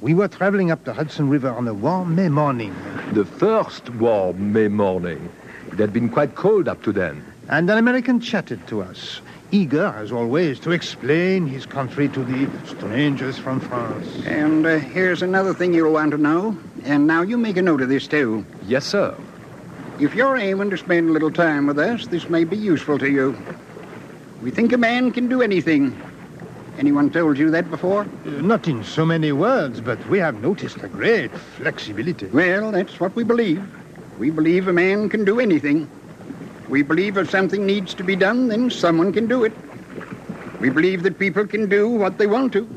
We 0.00 0.14
were 0.14 0.26
traveling 0.26 0.70
up 0.70 0.84
the 0.84 0.92
Hudson 0.92 1.28
River 1.28 1.50
on 1.50 1.68
a 1.68 1.74
warm 1.74 2.16
May 2.16 2.28
morning. 2.28 2.74
The 3.12 3.24
first 3.24 3.88
warm 3.90 4.52
May 4.52 4.68
morning. 4.68 5.30
It 5.74 5.80
had 5.80 5.92
been 5.92 6.08
quite 6.08 6.36
cold 6.36 6.68
up 6.68 6.84
to 6.84 6.92
then. 6.92 7.24
And 7.48 7.68
an 7.68 7.78
American 7.78 8.20
chatted 8.20 8.64
to 8.68 8.80
us, 8.80 9.20
eager, 9.50 9.86
as 9.98 10.12
always, 10.12 10.60
to 10.60 10.70
explain 10.70 11.48
his 11.48 11.66
country 11.66 12.08
to 12.10 12.22
the 12.22 12.48
strangers 12.68 13.38
from 13.38 13.58
France. 13.58 14.06
And 14.24 14.64
uh, 14.64 14.78
here's 14.78 15.20
another 15.20 15.52
thing 15.52 15.74
you'll 15.74 15.92
want 15.92 16.12
to 16.12 16.16
know. 16.16 16.56
And 16.84 17.08
now 17.08 17.22
you 17.22 17.36
make 17.36 17.56
a 17.56 17.62
note 17.62 17.82
of 17.82 17.88
this, 17.88 18.06
too. 18.06 18.46
Yes, 18.68 18.86
sir. 18.86 19.16
If 19.98 20.14
you're 20.14 20.36
aiming 20.36 20.70
to 20.70 20.76
spend 20.78 21.10
a 21.10 21.12
little 21.12 21.32
time 21.32 21.66
with 21.66 21.80
us, 21.80 22.06
this 22.06 22.28
may 22.28 22.44
be 22.44 22.56
useful 22.56 22.96
to 23.00 23.10
you. 23.10 23.36
We 24.42 24.52
think 24.52 24.72
a 24.72 24.78
man 24.78 25.10
can 25.10 25.28
do 25.28 25.42
anything. 25.42 26.00
Anyone 26.78 27.10
told 27.10 27.36
you 27.36 27.50
that 27.50 27.68
before? 27.68 28.02
Uh, 28.02 28.30
not 28.42 28.68
in 28.68 28.84
so 28.84 29.04
many 29.04 29.32
words, 29.32 29.80
but 29.80 29.98
we 30.08 30.20
have 30.20 30.40
noticed 30.40 30.76
a 30.84 30.88
great 30.88 31.32
flexibility. 31.32 32.26
Well, 32.26 32.70
that's 32.70 33.00
what 33.00 33.16
we 33.16 33.24
believe. 33.24 33.66
We 34.18 34.30
believe 34.30 34.68
a 34.68 34.72
man 34.72 35.08
can 35.08 35.24
do 35.24 35.40
anything. 35.40 35.88
We 36.68 36.82
believe 36.82 37.16
if 37.16 37.30
something 37.30 37.66
needs 37.66 37.94
to 37.94 38.04
be 38.04 38.16
done, 38.16 38.48
then 38.48 38.70
someone 38.70 39.12
can 39.12 39.26
do 39.26 39.44
it. 39.44 39.52
We 40.60 40.70
believe 40.70 41.02
that 41.02 41.18
people 41.18 41.46
can 41.46 41.68
do 41.68 41.90
what 41.90 42.16
they 42.18 42.26
want 42.26 42.52
to. 42.52 42.68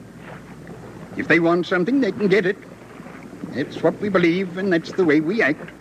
If 1.15 1.27
they 1.27 1.39
want 1.39 1.65
something, 1.65 2.01
they 2.01 2.11
can 2.11 2.27
get 2.27 2.45
it. 2.45 2.57
That's 3.53 3.81
what 3.81 3.99
we 4.01 4.09
believe, 4.09 4.57
and 4.57 4.73
that's 4.73 4.91
the 4.91 5.05
way 5.05 5.19
we 5.19 5.41
act. 5.41 5.71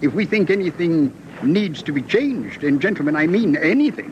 If 0.00 0.14
we 0.14 0.24
think 0.24 0.50
anything 0.50 1.14
needs 1.42 1.82
to 1.82 1.92
be 1.92 2.02
changed, 2.02 2.64
and 2.64 2.80
gentlemen, 2.80 3.14
I 3.14 3.26
mean 3.26 3.56
anything, 3.56 4.10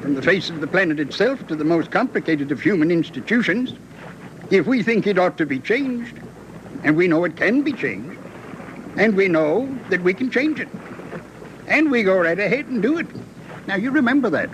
from 0.00 0.14
the 0.14 0.22
face 0.22 0.50
of 0.50 0.60
the 0.60 0.66
planet 0.66 0.98
itself 0.98 1.46
to 1.48 1.56
the 1.56 1.64
most 1.64 1.90
complicated 1.90 2.50
of 2.52 2.60
human 2.60 2.90
institutions, 2.90 3.74
if 4.50 4.66
we 4.66 4.82
think 4.82 5.06
it 5.06 5.18
ought 5.18 5.36
to 5.38 5.46
be 5.46 5.58
changed, 5.58 6.16
and 6.84 6.96
we 6.96 7.06
know 7.06 7.24
it 7.24 7.36
can 7.36 7.62
be 7.62 7.72
changed, 7.72 8.23
and 8.96 9.16
we 9.16 9.28
know 9.28 9.68
that 9.90 10.02
we 10.02 10.14
can 10.14 10.30
change 10.30 10.60
it, 10.60 10.68
and 11.66 11.90
we 11.90 12.02
go 12.02 12.18
right 12.18 12.38
ahead 12.38 12.66
and 12.66 12.82
do 12.82 12.98
it. 12.98 13.06
Now, 13.66 13.76
you 13.76 13.90
remember 13.90 14.30
that. 14.30 14.50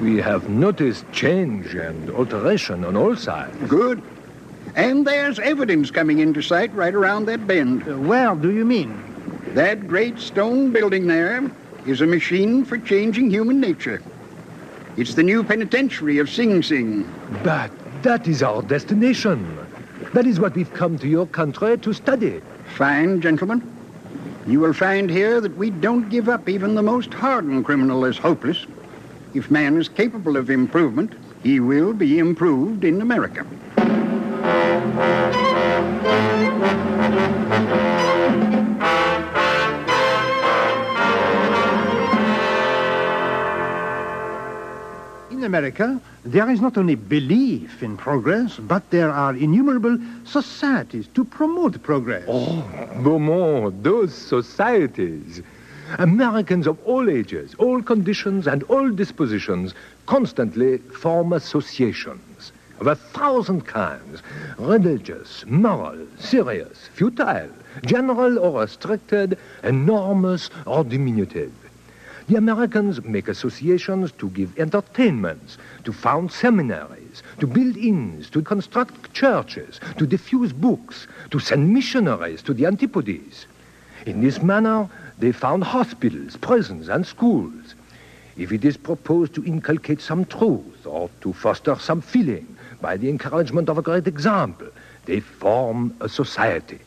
We 0.00 0.18
have 0.18 0.48
noticed 0.48 1.10
change 1.12 1.74
and 1.74 2.10
alteration 2.10 2.84
on 2.84 2.96
all 2.96 3.16
sides. 3.16 3.56
Good. 3.68 4.02
And 4.74 5.06
there's 5.06 5.38
evidence 5.38 5.90
coming 5.90 6.18
into 6.18 6.42
sight 6.42 6.72
right 6.74 6.94
around 6.94 7.26
that 7.26 7.46
bend. 7.46 7.88
Uh, 7.88 7.96
where 7.96 8.34
do 8.34 8.52
you 8.52 8.64
mean? 8.64 9.02
That 9.54 9.88
great 9.88 10.18
stone 10.18 10.70
building 10.70 11.06
there 11.06 11.50
is 11.86 12.02
a 12.02 12.06
machine 12.06 12.64
for 12.64 12.76
changing 12.76 13.30
human 13.30 13.58
nature. 13.58 14.02
It's 14.98 15.14
the 15.14 15.22
new 15.22 15.42
penitentiary 15.42 16.18
of 16.18 16.28
Sing 16.28 16.62
Sing. 16.62 17.10
But 17.42 17.70
that 18.02 18.28
is 18.28 18.42
our 18.42 18.60
destination. 18.62 19.58
That 20.12 20.26
is 20.26 20.38
what 20.38 20.54
we've 20.54 20.72
come 20.74 20.98
to 20.98 21.08
your 21.08 21.26
country 21.26 21.78
to 21.78 21.92
study. 21.94 22.42
Fine, 22.76 23.22
gentlemen. 23.22 23.62
You 24.46 24.60
will 24.60 24.74
find 24.74 25.08
here 25.08 25.40
that 25.40 25.56
we 25.56 25.70
don't 25.70 26.10
give 26.10 26.28
up 26.28 26.46
even 26.46 26.74
the 26.74 26.82
most 26.82 27.14
hardened 27.14 27.64
criminal 27.64 28.04
as 28.04 28.18
hopeless. 28.18 28.66
If 29.32 29.50
man 29.50 29.78
is 29.78 29.88
capable 29.88 30.36
of 30.36 30.50
improvement, 30.50 31.14
he 31.42 31.58
will 31.58 31.94
be 31.94 32.18
improved 32.18 32.84
in 32.84 33.00
America. 33.00 33.46
In 45.28 45.42
America, 45.42 46.00
there 46.24 46.48
is 46.48 46.60
not 46.60 46.78
only 46.78 46.94
belief 46.94 47.82
in 47.82 47.96
progress, 47.96 48.58
but 48.58 48.88
there 48.90 49.10
are 49.10 49.34
innumerable 49.34 49.98
societies 50.24 51.08
to 51.14 51.24
promote 51.24 51.82
progress. 51.82 52.24
Oh, 52.28 52.62
Beaumont, 53.02 53.82
those 53.82 54.14
societies. 54.14 55.42
Americans 55.98 56.68
of 56.68 56.78
all 56.84 57.10
ages, 57.10 57.54
all 57.58 57.82
conditions, 57.82 58.46
and 58.46 58.62
all 58.64 58.88
dispositions 58.90 59.74
constantly 60.06 60.78
form 60.78 61.32
associations 61.32 62.52
of 62.78 62.86
a 62.86 62.94
thousand 62.94 63.66
kinds 63.66 64.22
religious, 64.58 65.44
moral, 65.46 66.06
serious, 66.18 66.88
futile, 66.92 67.50
general 67.84 68.38
or 68.38 68.60
restricted, 68.60 69.38
enormous 69.64 70.50
or 70.66 70.84
diminutive. 70.84 71.52
The 72.28 72.34
Americans 72.34 73.04
make 73.04 73.28
associations 73.28 74.10
to 74.18 74.28
give 74.30 74.58
entertainments, 74.58 75.58
to 75.84 75.92
found 75.92 76.32
seminaries, 76.32 77.22
to 77.38 77.46
build 77.46 77.76
inns, 77.76 78.28
to 78.30 78.42
construct 78.42 79.12
churches, 79.12 79.78
to 79.96 80.08
diffuse 80.08 80.52
books, 80.52 81.06
to 81.30 81.38
send 81.38 81.72
missionaries 81.72 82.42
to 82.42 82.52
the 82.52 82.66
antipodes. 82.66 83.46
In 84.06 84.22
this 84.22 84.42
manner, 84.42 84.88
they 85.20 85.30
found 85.30 85.62
hospitals, 85.62 86.36
prisons, 86.36 86.88
and 86.88 87.06
schools. 87.06 87.76
If 88.36 88.50
it 88.50 88.64
is 88.64 88.76
proposed 88.76 89.32
to 89.36 89.44
inculcate 89.44 90.00
some 90.00 90.24
truth 90.24 90.84
or 90.84 91.08
to 91.20 91.32
foster 91.32 91.76
some 91.76 92.00
feeling 92.00 92.56
by 92.80 92.96
the 92.96 93.08
encouragement 93.08 93.68
of 93.68 93.78
a 93.78 93.82
great 93.82 94.08
example, 94.08 94.66
they 95.04 95.20
form 95.20 95.94
a 96.00 96.08
society. 96.08 96.80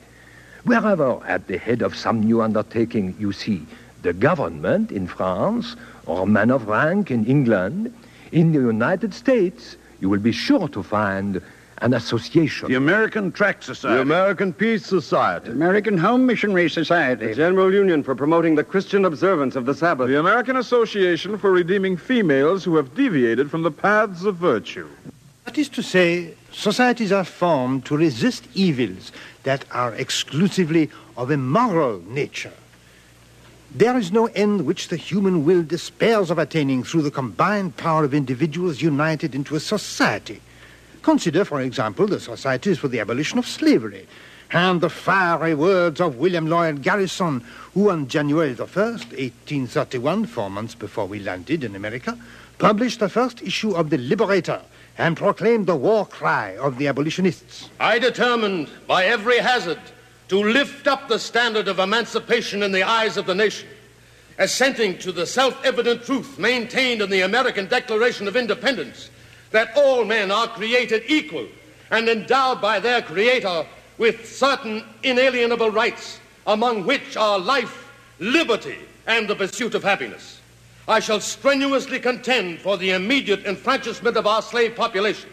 Wherever 0.65 1.23
at 1.25 1.47
the 1.47 1.57
head 1.57 1.81
of 1.81 1.95
some 1.95 2.19
new 2.19 2.41
undertaking 2.41 3.15
you 3.17 3.31
see 3.31 3.65
the 4.01 4.13
government 4.13 4.91
in 4.91 5.07
France 5.07 5.75
or 6.05 6.23
a 6.23 6.25
man 6.25 6.51
of 6.51 6.67
rank 6.67 7.11
in 7.11 7.25
England, 7.25 7.93
in 8.31 8.51
the 8.51 8.59
United 8.59 9.13
States, 9.13 9.77
you 9.99 10.09
will 10.09 10.19
be 10.19 10.31
sure 10.31 10.67
to 10.69 10.83
find 10.83 11.41
an 11.81 11.93
association. 11.93 12.67
The 12.67 12.75
American 12.75 13.31
Tract 13.31 13.63
Society. 13.63 13.95
The 13.95 14.01
American 14.01 14.53
Peace 14.53 14.85
Society. 14.85 15.47
The 15.47 15.53
American 15.53 15.97
Home 15.97 16.25
Missionary 16.25 16.69
Society. 16.69 17.27
The 17.27 17.35
General 17.35 17.73
Union 17.73 18.03
for 18.03 18.15
promoting 18.15 18.55
the 18.55 18.63
Christian 18.63 19.05
observance 19.05 19.55
of 19.55 19.65
the 19.65 19.73
Sabbath. 19.73 20.07
The 20.07 20.19
American 20.19 20.57
Association 20.57 21.37
for 21.37 21.51
redeeming 21.51 21.95
females 21.95 22.63
who 22.63 22.75
have 22.75 22.95
deviated 22.95 23.49
from 23.49 23.63
the 23.63 23.71
paths 23.71 24.25
of 24.25 24.35
virtue. 24.35 24.89
That 25.45 25.57
is 25.57 25.69
to 25.69 25.81
say, 25.81 26.33
societies 26.51 27.11
are 27.11 27.23
formed 27.23 27.85
to 27.85 27.97
resist 27.97 28.47
evils 28.53 29.11
that 29.43 29.63
are 29.71 29.93
exclusively 29.93 30.89
of 31.15 31.31
a 31.31 31.37
moral 31.37 32.01
nature. 32.07 32.53
There 33.71 33.97
is 33.97 34.11
no 34.11 34.25
end 34.27 34.65
which 34.65 34.87
the 34.87 34.95
human 34.95 35.45
will 35.45 35.61
despairs 35.61 36.31
of 36.31 36.39
attaining 36.39 36.83
through 36.83 37.03
the 37.03 37.11
combined 37.11 37.77
power 37.77 38.03
of 38.03 38.15
individuals 38.15 38.81
united 38.81 39.35
into 39.35 39.55
a 39.55 39.59
society. 39.59 40.41
Consider, 41.03 41.45
for 41.45 41.61
example, 41.61 42.07
the 42.07 42.19
societies 42.19 42.79
for 42.79 42.87
the 42.87 42.99
abolition 42.99 43.37
of 43.37 43.45
slavery, 43.45 44.07
and 44.51 44.81
the 44.81 44.89
fiery 44.89 45.53
words 45.53 46.01
of 46.01 46.15
William 46.15 46.47
Lloyd 46.47 46.81
Garrison, 46.81 47.41
who 47.75 47.91
on 47.91 48.07
January 48.07 48.53
the 48.53 48.65
1st, 48.65 49.11
1831, 49.11 50.25
four 50.25 50.49
months 50.49 50.73
before 50.73 51.05
we 51.05 51.19
landed 51.19 51.63
in 51.63 51.75
America, 51.75 52.17
published 52.57 52.99
the 52.99 53.07
first 53.07 53.39
issue 53.43 53.73
of 53.73 53.91
the 53.91 53.99
Liberator 53.99 54.61
and 54.97 55.15
proclaimed 55.15 55.67
the 55.67 55.75
war 55.75 56.07
cry 56.07 56.57
of 56.57 56.79
the 56.79 56.87
abolitionists. 56.87 57.69
I 57.79 57.99
determined 57.99 58.69
by 58.87 59.05
every 59.05 59.37
hazard 59.37 59.79
to 60.29 60.43
lift 60.43 60.87
up 60.87 61.07
the 61.07 61.19
standard 61.19 61.67
of 61.67 61.79
emancipation 61.79 62.63
in 62.63 62.71
the 62.71 62.83
eyes 62.83 63.17
of 63.17 63.25
the 63.25 63.35
nation, 63.35 63.67
assenting 64.37 64.97
to 64.99 65.11
the 65.11 65.25
self 65.25 65.63
evident 65.65 66.03
truth 66.05 66.39
maintained 66.39 67.01
in 67.01 67.09
the 67.09 67.21
American 67.21 67.65
Declaration 67.65 68.27
of 68.27 68.35
Independence 68.35 69.09
that 69.51 69.75
all 69.75 70.05
men 70.05 70.31
are 70.31 70.47
created 70.47 71.03
equal 71.07 71.47
and 71.91 72.07
endowed 72.07 72.61
by 72.61 72.79
their 72.79 73.01
Creator 73.01 73.65
with 73.97 74.27
certain 74.27 74.83
inalienable 75.03 75.71
rights, 75.71 76.19
among 76.45 76.85
which 76.85 77.17
are 77.17 77.39
life, 77.39 77.91
liberty, 78.19 78.77
and 79.07 79.27
the 79.27 79.35
pursuit 79.35 79.73
of 79.73 79.83
happiness. 79.83 80.39
I 80.87 80.99
shall 80.99 81.19
strenuously 81.19 81.99
contend 81.99 82.59
for 82.59 82.77
the 82.77 82.91
immediate 82.91 83.45
enfranchisement 83.45 84.15
of 84.15 84.27
our 84.27 84.41
slave 84.41 84.75
population. 84.75 85.29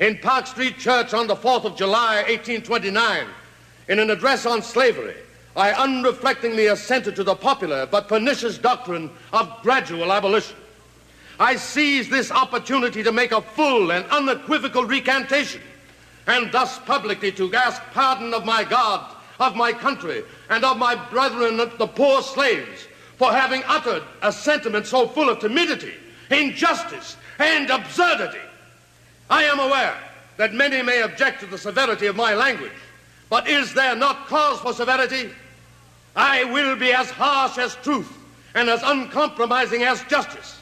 In 0.00 0.18
Park 0.18 0.46
Street 0.46 0.78
Church 0.78 1.14
on 1.14 1.26
the 1.26 1.36
4th 1.36 1.64
of 1.64 1.76
July, 1.76 2.16
1829, 2.28 3.26
in 3.88 3.98
an 3.98 4.10
address 4.10 4.46
on 4.46 4.62
slavery, 4.62 5.14
I 5.54 5.72
unreflectingly 5.72 6.70
assented 6.70 7.16
to 7.16 7.24
the 7.24 7.34
popular 7.34 7.86
but 7.86 8.08
pernicious 8.08 8.58
doctrine 8.58 9.10
of 9.32 9.50
gradual 9.62 10.12
abolition. 10.12 10.56
I 11.38 11.56
seized 11.56 12.10
this 12.10 12.30
opportunity 12.30 13.02
to 13.02 13.12
make 13.12 13.32
a 13.32 13.40
full 13.40 13.90
and 13.92 14.04
unequivocal 14.06 14.84
recantation, 14.84 15.62
and 16.26 16.50
thus 16.52 16.78
publicly 16.80 17.32
to 17.32 17.54
ask 17.54 17.80
pardon 17.92 18.34
of 18.34 18.44
my 18.44 18.64
God, 18.64 19.14
of 19.38 19.54
my 19.54 19.72
country, 19.72 20.24
and 20.50 20.64
of 20.64 20.78
my 20.78 20.94
brethren, 21.10 21.56
the 21.56 21.86
poor 21.86 22.22
slaves, 22.22 22.86
for 23.16 23.32
having 23.32 23.62
uttered 23.66 24.02
a 24.22 24.32
sentiment 24.32 24.86
so 24.86 25.08
full 25.08 25.28
of 25.28 25.38
timidity, 25.38 25.94
injustice, 26.30 27.16
and 27.38 27.70
absurdity. 27.70 28.40
I 29.28 29.44
am 29.44 29.58
aware 29.58 29.96
that 30.36 30.54
many 30.54 30.82
may 30.82 31.02
object 31.02 31.40
to 31.40 31.46
the 31.46 31.58
severity 31.58 32.06
of 32.06 32.16
my 32.16 32.34
language. 32.34 32.72
But 33.28 33.48
is 33.48 33.74
there 33.74 33.96
not 33.96 34.26
cause 34.26 34.60
for 34.60 34.72
severity? 34.72 35.30
I 36.14 36.44
will 36.44 36.76
be 36.76 36.92
as 36.92 37.10
harsh 37.10 37.58
as 37.58 37.74
truth 37.76 38.12
and 38.54 38.68
as 38.68 38.82
uncompromising 38.82 39.82
as 39.82 40.02
justice. 40.04 40.60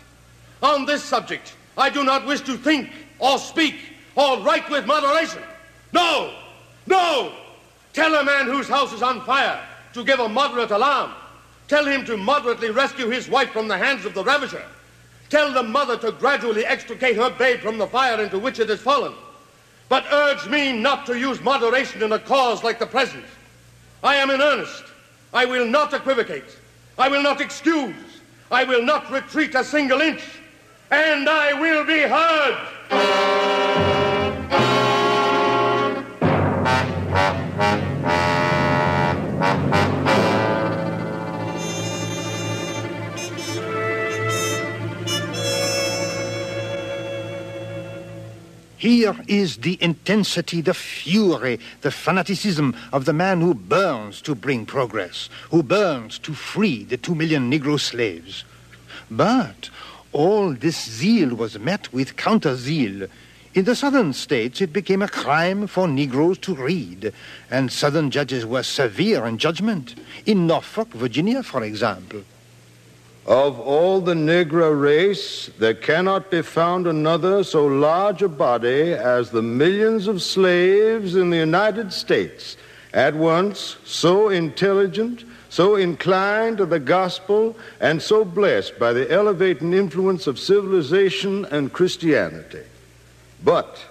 On 0.62 0.84
this 0.86 1.02
subject, 1.02 1.54
I 1.76 1.90
do 1.90 2.04
not 2.04 2.26
wish 2.26 2.40
to 2.42 2.56
think 2.56 2.90
or 3.18 3.38
speak 3.38 3.76
or 4.16 4.40
write 4.40 4.68
with 4.70 4.86
moderation. 4.86 5.42
No, 5.92 6.34
no. 6.86 7.32
Tell 7.92 8.14
a 8.14 8.24
man 8.24 8.46
whose 8.46 8.68
house 8.68 8.92
is 8.92 9.02
on 9.02 9.20
fire 9.24 9.62
to 9.92 10.04
give 10.04 10.18
a 10.18 10.28
moderate 10.28 10.72
alarm. 10.72 11.12
Tell 11.68 11.86
him 11.86 12.04
to 12.06 12.16
moderately 12.16 12.70
rescue 12.70 13.08
his 13.08 13.28
wife 13.28 13.50
from 13.50 13.68
the 13.68 13.78
hands 13.78 14.04
of 14.04 14.14
the 14.14 14.24
ravisher. 14.24 14.64
Tell 15.30 15.52
the 15.52 15.62
mother 15.62 15.96
to 15.98 16.12
gradually 16.12 16.66
extricate 16.66 17.16
her 17.16 17.30
babe 17.30 17.60
from 17.60 17.78
the 17.78 17.86
fire 17.86 18.20
into 18.20 18.38
which 18.38 18.58
it 18.58 18.68
has 18.68 18.80
fallen. 18.80 19.14
But 19.88 20.06
urge 20.10 20.48
me 20.48 20.72
not 20.72 21.06
to 21.06 21.18
use 21.18 21.40
moderation 21.40 22.02
in 22.02 22.12
a 22.12 22.18
cause 22.18 22.64
like 22.64 22.78
the 22.78 22.86
present. 22.86 23.24
I 24.02 24.16
am 24.16 24.30
in 24.30 24.40
earnest. 24.40 24.84
I 25.32 25.44
will 25.44 25.66
not 25.66 25.92
equivocate. 25.92 26.44
I 26.98 27.08
will 27.08 27.22
not 27.22 27.40
excuse. 27.40 27.94
I 28.50 28.64
will 28.64 28.82
not 28.82 29.10
retreat 29.10 29.54
a 29.54 29.64
single 29.64 30.00
inch. 30.00 30.22
And 30.90 31.28
I 31.28 31.52
will 31.54 31.84
be 31.84 32.02
heard. 32.02 33.93
Here 48.84 49.16
is 49.26 49.56
the 49.56 49.78
intensity, 49.80 50.60
the 50.60 50.74
fury, 50.74 51.58
the 51.80 51.90
fanaticism 51.90 52.76
of 52.92 53.06
the 53.06 53.14
man 53.14 53.40
who 53.40 53.54
burns 53.54 54.20
to 54.20 54.34
bring 54.34 54.66
progress, 54.66 55.30
who 55.50 55.62
burns 55.62 56.18
to 56.18 56.34
free 56.34 56.84
the 56.84 56.98
two 56.98 57.14
million 57.14 57.50
Negro 57.50 57.80
slaves. 57.80 58.44
But 59.10 59.70
all 60.12 60.52
this 60.52 60.84
zeal 60.84 61.34
was 61.34 61.58
met 61.58 61.94
with 61.94 62.18
counter 62.18 62.56
zeal. 62.56 63.08
In 63.54 63.64
the 63.64 63.74
southern 63.74 64.12
states, 64.12 64.60
it 64.60 64.74
became 64.74 65.00
a 65.00 65.08
crime 65.08 65.66
for 65.66 65.88
Negroes 65.88 66.36
to 66.40 66.54
read, 66.54 67.14
and 67.50 67.72
southern 67.72 68.10
judges 68.10 68.44
were 68.44 68.62
severe 68.62 69.24
in 69.24 69.38
judgment. 69.38 69.94
In 70.26 70.46
Norfolk, 70.46 70.92
Virginia, 70.92 71.42
for 71.42 71.64
example. 71.64 72.22
Of 73.26 73.58
all 73.58 74.02
the 74.02 74.12
Negro 74.12 74.78
race, 74.78 75.48
there 75.58 75.72
cannot 75.72 76.30
be 76.30 76.42
found 76.42 76.86
another 76.86 77.42
so 77.42 77.64
large 77.64 78.20
a 78.22 78.28
body 78.28 78.92
as 78.92 79.30
the 79.30 79.40
millions 79.40 80.08
of 80.08 80.22
slaves 80.22 81.16
in 81.16 81.30
the 81.30 81.38
United 81.38 81.90
States, 81.90 82.58
at 82.92 83.14
once 83.14 83.78
so 83.84 84.28
intelligent, 84.28 85.24
so 85.48 85.76
inclined 85.76 86.58
to 86.58 86.66
the 86.66 86.78
gospel, 86.78 87.56
and 87.80 88.02
so 88.02 88.26
blessed 88.26 88.78
by 88.78 88.92
the 88.92 89.10
elevating 89.10 89.72
influence 89.72 90.26
of 90.26 90.38
civilization 90.38 91.46
and 91.46 91.72
Christianity. 91.72 92.64
But 93.42 93.82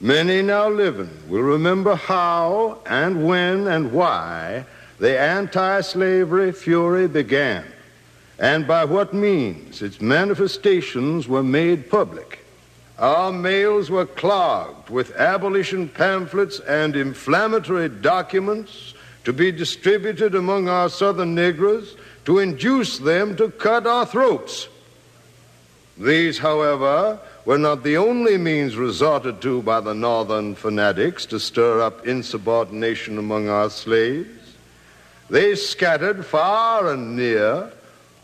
many 0.00 0.42
now 0.42 0.68
living 0.68 1.10
will 1.28 1.42
remember 1.42 1.94
how 1.94 2.80
and 2.86 3.24
when 3.24 3.68
and 3.68 3.92
why 3.92 4.64
the 4.98 5.16
anti 5.16 5.82
slavery 5.82 6.50
fury 6.50 7.06
began 7.06 7.64
and 8.42 8.66
by 8.66 8.84
what 8.84 9.14
means 9.14 9.82
its 9.82 10.00
manifestations 10.00 11.28
were 11.28 11.44
made 11.44 11.88
public. 11.88 12.40
Our 12.98 13.32
mails 13.32 13.88
were 13.88 14.04
clogged 14.04 14.90
with 14.90 15.14
abolition 15.14 15.88
pamphlets 15.88 16.58
and 16.58 16.96
inflammatory 16.96 17.88
documents 17.88 18.94
to 19.22 19.32
be 19.32 19.52
distributed 19.52 20.34
among 20.34 20.68
our 20.68 20.88
southern 20.88 21.36
Negroes 21.36 21.96
to 22.24 22.40
induce 22.40 22.98
them 22.98 23.36
to 23.36 23.48
cut 23.48 23.86
our 23.86 24.04
throats. 24.04 24.66
These, 25.96 26.38
however, 26.38 27.20
were 27.44 27.58
not 27.58 27.84
the 27.84 27.96
only 27.96 28.38
means 28.38 28.74
resorted 28.74 29.40
to 29.42 29.62
by 29.62 29.80
the 29.80 29.94
northern 29.94 30.56
fanatics 30.56 31.26
to 31.26 31.38
stir 31.38 31.80
up 31.80 32.08
insubordination 32.08 33.18
among 33.18 33.48
our 33.48 33.70
slaves. 33.70 34.56
They 35.30 35.54
scattered 35.54 36.26
far 36.26 36.92
and 36.92 37.16
near 37.16 37.72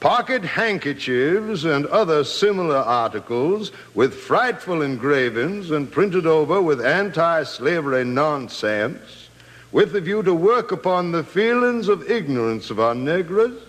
pocket 0.00 0.44
handkerchiefs 0.44 1.64
and 1.64 1.86
other 1.86 2.22
similar 2.22 2.76
articles 2.76 3.72
with 3.94 4.14
frightful 4.14 4.82
engravings 4.82 5.70
and 5.70 5.90
printed 5.90 6.26
over 6.26 6.62
with 6.62 6.84
anti 6.84 7.42
slavery 7.42 8.04
nonsense, 8.04 9.28
with 9.72 9.92
the 9.92 10.00
view 10.00 10.22
to 10.22 10.34
work 10.34 10.72
upon 10.72 11.10
the 11.10 11.24
feelings 11.24 11.88
of 11.88 12.10
ignorance 12.10 12.70
of 12.70 12.78
our 12.78 12.94
Negroes, 12.94 13.60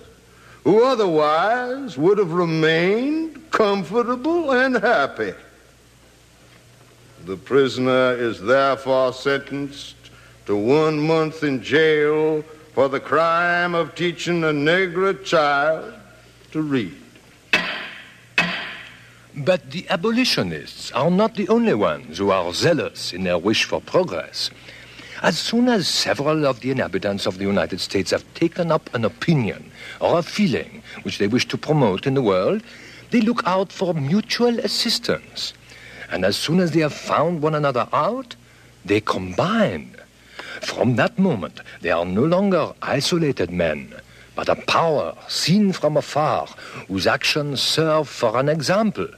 who 0.64 0.84
otherwise 0.84 1.98
would 1.98 2.18
have 2.18 2.34
remained 2.34 3.50
comfortable 3.52 4.52
and 4.52 4.76
happy. 4.76 5.34
The 7.26 7.38
prisoner 7.38 8.14
is 8.14 8.40
therefore 8.40 9.14
sentenced 9.14 9.96
to 10.46 10.56
one 10.56 11.00
month 11.00 11.44
in 11.44 11.62
jail 11.62 12.44
for 12.74 12.88
the 12.88 13.00
crime 13.00 13.76
of 13.76 13.96
teaching 13.96 14.44
a 14.44 14.48
Negro 14.48 15.24
child 15.24 15.99
to 16.52 16.62
read. 16.62 16.96
But 19.36 19.72
the 19.72 19.88
abolitionists 19.90 20.92
are 20.92 21.12
not 21.12 21.36
the 21.36 21.48
only 21.48 21.74
ones 21.74 22.18
who 22.18 22.32
are 22.32 22.54
zealous 22.54 23.14
in 23.14 23.24
their 23.24 23.38
wish 23.38 23.64
for 23.64 23.80
progress. 23.80 24.50
As 25.22 25.38
soon 25.38 25.68
as 25.68 25.88
several 25.88 26.46
of 26.46 26.62
the 26.62 26.72
inhabitants 26.72 27.26
of 27.26 27.38
the 27.38 27.46
United 27.46 27.80
States 27.80 28.12
have 28.12 28.26
taken 28.34 28.72
up 28.72 28.94
an 28.94 29.06
opinion 29.06 29.72
or 30.00 30.20
a 30.20 30.24
feeling 30.24 30.82
which 31.04 31.18
they 31.18 31.28
wish 31.28 31.48
to 31.50 31.58
promote 31.58 32.08
in 32.08 32.14
the 32.16 32.22
world, 32.22 32.64
they 33.12 33.22
look 33.22 33.44
out 33.46 33.72
for 33.72 33.94
mutual 33.94 34.60
assistance. 34.60 35.54
And 36.12 36.26
as 36.26 36.36
soon 36.38 36.60
as 36.60 36.72
they 36.72 36.82
have 36.82 36.94
found 36.94 37.42
one 37.42 37.56
another 37.56 37.88
out, 37.94 38.36
They 38.86 39.02
combine. 39.02 39.96
From 40.62 40.96
that 40.96 41.20
moment, 41.20 41.60
they 41.82 41.92
are 41.92 42.06
no 42.06 42.24
longer 42.24 42.74
isolated 42.82 43.52
men, 43.52 43.94
but 44.40 44.48
a 44.48 44.56
power 44.68 45.14
seen 45.28 45.74
from 45.74 45.98
afar, 45.98 46.48
whose 46.88 47.06
actions 47.06 47.62
serve 47.62 48.08
for 48.08 48.38
an 48.38 48.48
example, 48.48 49.10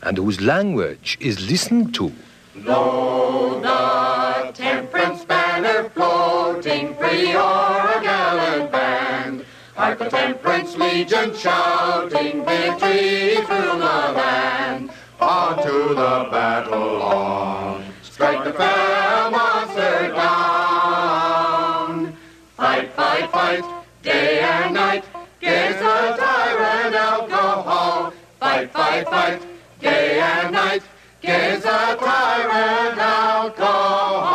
and 0.00 0.16
whose 0.16 0.40
language 0.40 1.18
is 1.20 1.50
listened 1.50 1.94
to. 1.94 2.10
Lo, 2.56 3.60
the 3.60 4.52
temperance 4.54 5.22
banner 5.26 5.90
floating 5.90 6.94
free 6.94 7.36
o'er 7.36 7.92
a 7.94 8.00
gallant 8.02 8.72
band. 8.72 9.44
Hark 9.76 9.98
the 9.98 10.08
temperance 10.08 10.74
legion 10.78 11.36
shouting 11.36 12.42
victory 12.46 13.36
through 13.44 13.76
the 13.84 13.98
land. 14.16 14.90
On 15.20 15.62
to 15.62 15.88
the 15.90 16.28
battle 16.32 17.02
on, 17.02 17.84
strike 18.02 18.44
the 18.44 18.54
fell 18.54 19.30
monster 19.30 20.08
down. 20.14 22.16
Fight, 22.56 22.90
fight, 22.94 23.30
fight, 23.30 23.79
day 24.02 24.40
and 24.40 24.74
night, 24.74 25.04
gives 25.40 25.76
the 25.76 26.16
tyrant 26.18 26.94
alcohol. 26.94 28.12
Fight, 28.38 28.70
fight, 28.72 29.08
fight, 29.08 29.42
day 29.80 30.20
and 30.20 30.52
night, 30.52 30.82
gives 31.20 31.62
the 31.62 31.96
tyrant 31.98 32.98
alcohol. 32.98 34.30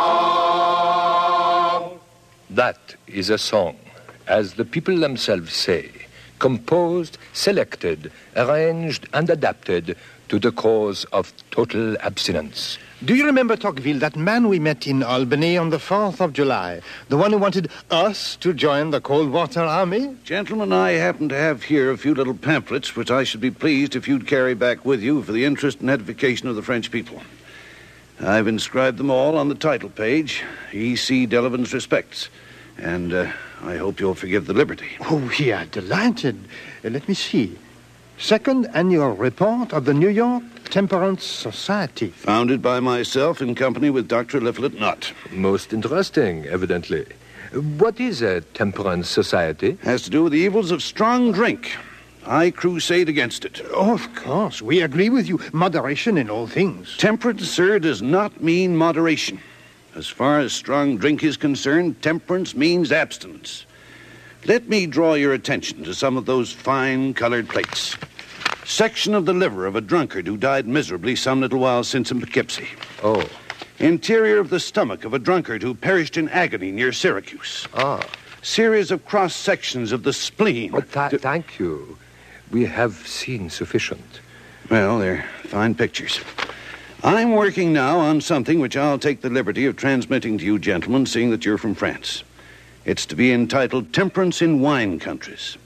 That 2.50 2.94
is 3.06 3.30
a 3.30 3.38
song, 3.38 3.76
as 4.26 4.54
the 4.54 4.64
people 4.64 4.98
themselves 4.98 5.52
say, 5.52 5.90
composed, 6.38 7.18
selected, 7.32 8.12
arranged, 8.36 9.08
and 9.12 9.28
adapted 9.30 9.96
to 10.28 10.38
the 10.38 10.52
cause 10.52 11.04
of 11.06 11.32
total 11.50 11.96
abstinence. 12.00 12.78
Do 13.04 13.14
you 13.14 13.26
remember, 13.26 13.56
Tocqueville, 13.56 13.98
that 13.98 14.16
man 14.16 14.48
we 14.48 14.58
met 14.58 14.86
in 14.86 15.02
Albany 15.02 15.58
on 15.58 15.68
the 15.68 15.76
4th 15.76 16.18
of 16.18 16.32
July? 16.32 16.80
The 17.10 17.18
one 17.18 17.30
who 17.30 17.36
wanted 17.36 17.70
us 17.90 18.36
to 18.36 18.54
join 18.54 18.88
the 18.88 19.02
Coldwater 19.02 19.60
Army? 19.60 20.16
Gentlemen, 20.24 20.72
I 20.72 20.92
happen 20.92 21.28
to 21.28 21.36
have 21.36 21.64
here 21.64 21.90
a 21.90 21.98
few 21.98 22.14
little 22.14 22.32
pamphlets 22.32 22.96
which 22.96 23.10
I 23.10 23.22
should 23.24 23.42
be 23.42 23.50
pleased 23.50 23.96
if 23.96 24.08
you'd 24.08 24.26
carry 24.26 24.54
back 24.54 24.86
with 24.86 25.02
you 25.02 25.22
for 25.22 25.32
the 25.32 25.44
interest 25.44 25.80
and 25.80 25.90
edification 25.90 26.48
of 26.48 26.56
the 26.56 26.62
French 26.62 26.90
people. 26.90 27.20
I've 28.18 28.48
inscribed 28.48 28.96
them 28.96 29.10
all 29.10 29.36
on 29.36 29.50
the 29.50 29.54
title 29.54 29.90
page 29.90 30.42
E.C. 30.72 31.26
Delavan's 31.26 31.74
respects. 31.74 32.30
And 32.78 33.12
uh, 33.12 33.30
I 33.62 33.76
hope 33.76 34.00
you'll 34.00 34.14
forgive 34.14 34.46
the 34.46 34.54
liberty. 34.54 34.88
Oh, 35.02 35.30
we 35.38 35.52
are 35.52 35.66
delighted. 35.66 36.42
Uh, 36.82 36.88
let 36.88 37.06
me 37.08 37.14
see. 37.14 37.58
Second 38.16 38.68
annual 38.72 39.10
report 39.10 39.74
of 39.74 39.84
the 39.84 39.92
New 39.92 40.08
York 40.08 40.42
Temperance 40.70 41.24
Society. 41.24 42.08
Founded 42.08 42.60
by 42.60 42.80
myself 42.80 43.40
in 43.40 43.54
company 43.54 43.90
with 43.90 44.08
Dr. 44.08 44.40
Eliphalet 44.40 44.78
Nott. 44.78 45.12
Most 45.30 45.72
interesting, 45.72 46.44
evidently. 46.46 47.06
What 47.78 48.00
is 48.00 48.22
a 48.22 48.40
temperance 48.40 49.08
society? 49.08 49.78
Has 49.82 50.02
to 50.02 50.10
do 50.10 50.24
with 50.24 50.32
the 50.32 50.40
evils 50.40 50.70
of 50.70 50.82
strong 50.82 51.32
drink. 51.32 51.76
I 52.26 52.50
crusade 52.50 53.08
against 53.08 53.44
it. 53.44 53.62
Oh, 53.72 53.94
of 53.94 54.14
course. 54.14 54.60
We 54.60 54.82
agree 54.82 55.08
with 55.08 55.28
you. 55.28 55.40
Moderation 55.52 56.18
in 56.18 56.28
all 56.28 56.46
things. 56.46 56.96
Temperance, 56.96 57.48
sir, 57.48 57.78
does 57.78 58.02
not 58.02 58.42
mean 58.42 58.76
moderation. 58.76 59.40
As 59.94 60.08
far 60.08 60.40
as 60.40 60.52
strong 60.52 60.98
drink 60.98 61.22
is 61.22 61.36
concerned, 61.36 62.02
temperance 62.02 62.54
means 62.54 62.92
abstinence. 62.92 63.64
Let 64.44 64.68
me 64.68 64.86
draw 64.86 65.14
your 65.14 65.32
attention 65.32 65.84
to 65.84 65.94
some 65.94 66.16
of 66.16 66.26
those 66.26 66.52
fine 66.52 67.14
colored 67.14 67.48
plates. 67.48 67.96
Section 68.66 69.14
of 69.14 69.26
the 69.26 69.32
liver 69.32 69.64
of 69.64 69.76
a 69.76 69.80
drunkard 69.80 70.26
who 70.26 70.36
died 70.36 70.66
miserably 70.66 71.14
some 71.14 71.40
little 71.40 71.60
while 71.60 71.84
since 71.84 72.10
in 72.10 72.20
Poughkeepsie. 72.20 72.66
Oh. 73.00 73.24
Interior 73.78 74.38
of 74.38 74.50
the 74.50 74.58
stomach 74.58 75.04
of 75.04 75.14
a 75.14 75.20
drunkard 75.20 75.62
who 75.62 75.72
perished 75.72 76.16
in 76.16 76.28
agony 76.30 76.72
near 76.72 76.92
Syracuse. 76.92 77.68
Ah. 77.74 78.04
Series 78.42 78.90
of 78.90 79.06
cross 79.06 79.36
sections 79.36 79.92
of 79.92 80.02
the 80.02 80.12
spleen. 80.12 80.72
Oh, 80.74 80.80
th- 80.80 81.22
thank 81.22 81.60
you. 81.60 81.96
We 82.50 82.64
have 82.64 83.06
seen 83.06 83.50
sufficient. 83.50 84.20
Well, 84.68 84.98
they're 84.98 85.24
fine 85.44 85.76
pictures. 85.76 86.20
I'm 87.04 87.32
working 87.32 87.72
now 87.72 88.00
on 88.00 88.20
something 88.20 88.58
which 88.58 88.76
I'll 88.76 88.98
take 88.98 89.20
the 89.20 89.30
liberty 89.30 89.64
of 89.66 89.76
transmitting 89.76 90.38
to 90.38 90.44
you, 90.44 90.58
gentlemen, 90.58 91.06
seeing 91.06 91.30
that 91.30 91.44
you're 91.44 91.56
from 91.56 91.76
France. 91.76 92.24
It's 92.84 93.06
to 93.06 93.14
be 93.14 93.32
entitled 93.32 93.92
Temperance 93.92 94.42
in 94.42 94.60
Wine 94.60 94.98
Countries. 94.98 95.56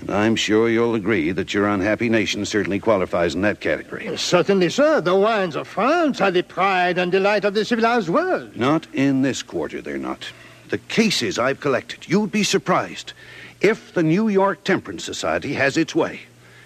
And 0.00 0.10
I'm 0.10 0.36
sure 0.36 0.68
you'll 0.68 0.94
agree 0.94 1.32
that 1.32 1.52
your 1.52 1.66
unhappy 1.66 2.08
nation 2.08 2.44
certainly 2.44 2.78
qualifies 2.78 3.34
in 3.34 3.42
that 3.42 3.60
category. 3.60 4.16
Certainly, 4.16 4.70
sir. 4.70 5.00
The 5.00 5.14
wines 5.14 5.56
of 5.56 5.66
France 5.66 6.20
are 6.20 6.30
the 6.30 6.42
pride 6.42 6.98
and 6.98 7.10
delight 7.10 7.44
of 7.44 7.54
the 7.54 7.64
civilized 7.64 8.08
world. 8.08 8.56
Not 8.56 8.86
in 8.92 9.22
this 9.22 9.42
quarter, 9.42 9.82
they're 9.82 9.98
not. 9.98 10.30
The 10.70 10.78
cases 10.78 11.38
I've 11.38 11.60
collected, 11.60 12.08
you'd 12.08 12.32
be 12.32 12.42
surprised 12.42 13.12
if 13.60 13.94
the 13.94 14.02
New 14.02 14.28
York 14.28 14.64
Temperance 14.64 15.04
Society 15.04 15.54
has 15.54 15.76
its 15.76 15.94
way. 15.94 16.20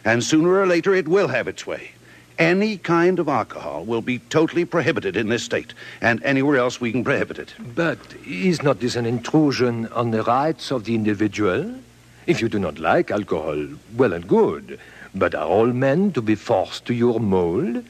And 0.04 0.22
sooner 0.22 0.60
or 0.60 0.66
later, 0.66 0.94
it 0.94 1.08
will 1.08 1.28
have 1.28 1.48
its 1.48 1.66
way. 1.66 1.92
Any 2.38 2.76
kind 2.76 3.18
of 3.18 3.28
alcohol 3.28 3.84
will 3.84 4.02
be 4.02 4.18
totally 4.18 4.64
prohibited 4.64 5.16
in 5.16 5.28
this 5.28 5.44
state, 5.44 5.74
and 6.00 6.22
anywhere 6.24 6.56
else 6.56 6.80
we 6.80 6.90
can 6.90 7.04
prohibit 7.04 7.38
it. 7.38 7.54
But 7.74 7.98
is 8.26 8.62
not 8.62 8.80
this 8.80 8.96
an 8.96 9.06
intrusion 9.06 9.86
on 9.88 10.10
the 10.10 10.22
rights 10.22 10.72
of 10.72 10.84
the 10.84 10.94
individual? 10.94 11.74
If 12.26 12.40
you 12.40 12.48
do 12.48 12.58
not 12.58 12.78
like 12.78 13.10
alcohol, 13.10 13.66
well 13.96 14.12
and 14.12 14.26
good. 14.26 14.78
But 15.14 15.34
are 15.34 15.46
all 15.46 15.66
men 15.66 16.12
to 16.12 16.22
be 16.22 16.36
forced 16.36 16.86
to 16.86 16.94
your 16.94 17.18
mold? 17.18 17.84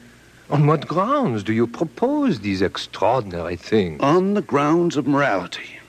On 0.49 0.65
what 0.65 0.87
grounds 0.87 1.43
do 1.43 1.53
you 1.53 1.67
propose 1.67 2.39
these 2.39 2.61
extraordinary 2.61 3.55
things? 3.55 4.01
On 4.01 4.33
the 4.33 4.41
grounds 4.41 4.97
of 4.97 5.07
morality. 5.07 5.79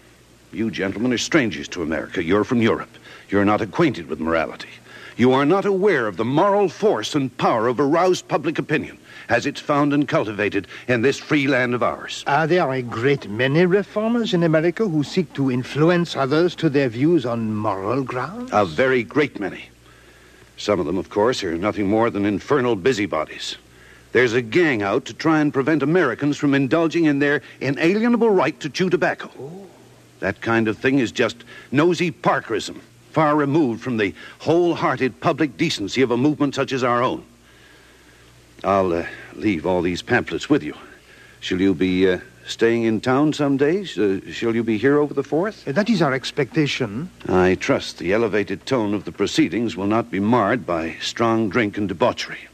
You 0.53 0.71
gentlemen 0.71 1.13
are 1.13 1.19
strangers 1.19 1.69
to 1.69 1.83
America. 1.83 2.23
You're 2.23 2.45
from 2.45 2.63
Europe. 2.63 2.97
You're 3.31 3.45
not 3.45 3.61
acquainted 3.61 4.09
with 4.09 4.21
morality. 4.21 4.69
You 5.17 5.33
are 5.33 5.47
not 5.47 5.65
aware 5.65 6.07
of 6.07 6.17
the 6.17 6.25
moral 6.25 6.69
force 6.69 7.15
and 7.15 7.37
power 7.39 7.67
of 7.67 7.81
aroused 7.81 8.29
public 8.29 8.59
opinion 8.59 8.99
as 9.29 9.47
it's 9.47 9.61
found 9.61 9.93
and 9.93 10.09
cultivated 10.09 10.67
in 10.89 11.03
this 11.03 11.19
free 11.19 11.47
land 11.47 11.75
of 11.75 11.83
ours. 11.83 12.25
Are 12.27 12.47
there 12.47 12.71
a 12.73 12.83
great 12.83 13.29
many 13.29 13.67
reformers 13.67 14.35
in 14.35 14.43
America 14.43 14.89
who 14.89 15.03
seek 15.03 15.33
to 15.35 15.51
influence 15.51 16.17
others 16.17 16.55
to 16.57 16.69
their 16.69 16.89
views 16.89 17.27
on 17.27 17.55
moral 17.55 18.03
grounds? 18.03 18.51
A 18.53 18.65
very 18.65 19.03
great 19.03 19.41
many. 19.41 19.69
Some 20.57 20.81
of 20.81 20.87
them, 20.87 20.99
of 20.99 21.11
course, 21.11 21.43
are 21.43 21.57
nothing 21.57 21.89
more 21.89 22.11
than 22.11 22.25
infernal 22.25 22.77
busybodies. 22.77 23.57
There's 24.13 24.35
a 24.35 24.43
gang 24.43 24.83
out 24.83 25.07
to 25.07 25.15
try 25.15 25.41
and 25.41 25.53
prevent 25.53 25.83
Americans 25.83 26.37
from 26.37 26.55
indulging 26.55 27.07
in 27.07 27.19
their 27.19 27.43
inalienable 27.61 28.31
right 28.31 28.59
to 28.61 28.71
chew 28.71 28.89
tobacco. 28.89 29.31
Oh. 29.41 29.67
That 30.21 30.41
kind 30.41 30.69
of 30.69 30.79
thing 30.79 31.01
is 31.01 31.11
just 31.11 31.45
nosy 31.73 32.13
Parkerism, 32.13 32.81
far 33.11 33.35
removed 33.35 33.83
from 33.83 33.97
the 33.97 34.15
wholehearted 34.39 35.21
public 35.21 35.57
decency 35.57 36.01
of 36.01 36.13
a 36.13 36.17
movement 36.17 36.55
such 36.55 36.73
as 36.73 36.85
our 36.85 37.03
own. 37.03 37.25
I'll 38.65 38.93
uh, 38.93 39.07
leave 39.35 39.67
all 39.67 39.83
these 39.83 40.03
pamphlets 40.03 40.49
with 40.49 40.63
you. 40.63 40.75
Shall 41.41 41.61
you 41.61 41.75
be 41.75 42.09
uh, 42.09 42.19
staying 42.47 42.85
in 42.85 43.01
town 43.01 43.35
some 43.35 43.57
days? 43.59 43.99
Uh, 43.99 44.21
shall 44.31 44.55
you 44.55 44.65
be 44.65 44.79
here 44.79 44.99
over 44.99 45.13
the 45.13 45.23
4th? 45.23 45.65
That 45.65 45.91
is 45.91 46.01
our 46.01 46.15
expectation. 46.15 47.11
I 47.29 47.57
trust 47.57 47.99
the 47.99 48.13
elevated 48.13 48.65
tone 48.65 48.95
of 48.95 49.05
the 49.05 49.13
proceedings 49.13 49.77
will 49.77 49.87
not 49.87 50.11
be 50.11 50.21
marred 50.21 50.65
by 50.67 50.97
strong 51.01 51.51
drink 51.51 51.77
and 51.77 51.89
debauchery. 51.89 52.49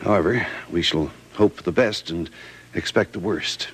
However, 0.00 0.46
we 0.70 0.80
shall 0.82 1.10
hope 1.34 1.56
for 1.56 1.62
the 1.62 1.72
best 1.72 2.10
and 2.10 2.30
expect 2.74 3.12
the 3.12 3.20
worst. 3.20 3.68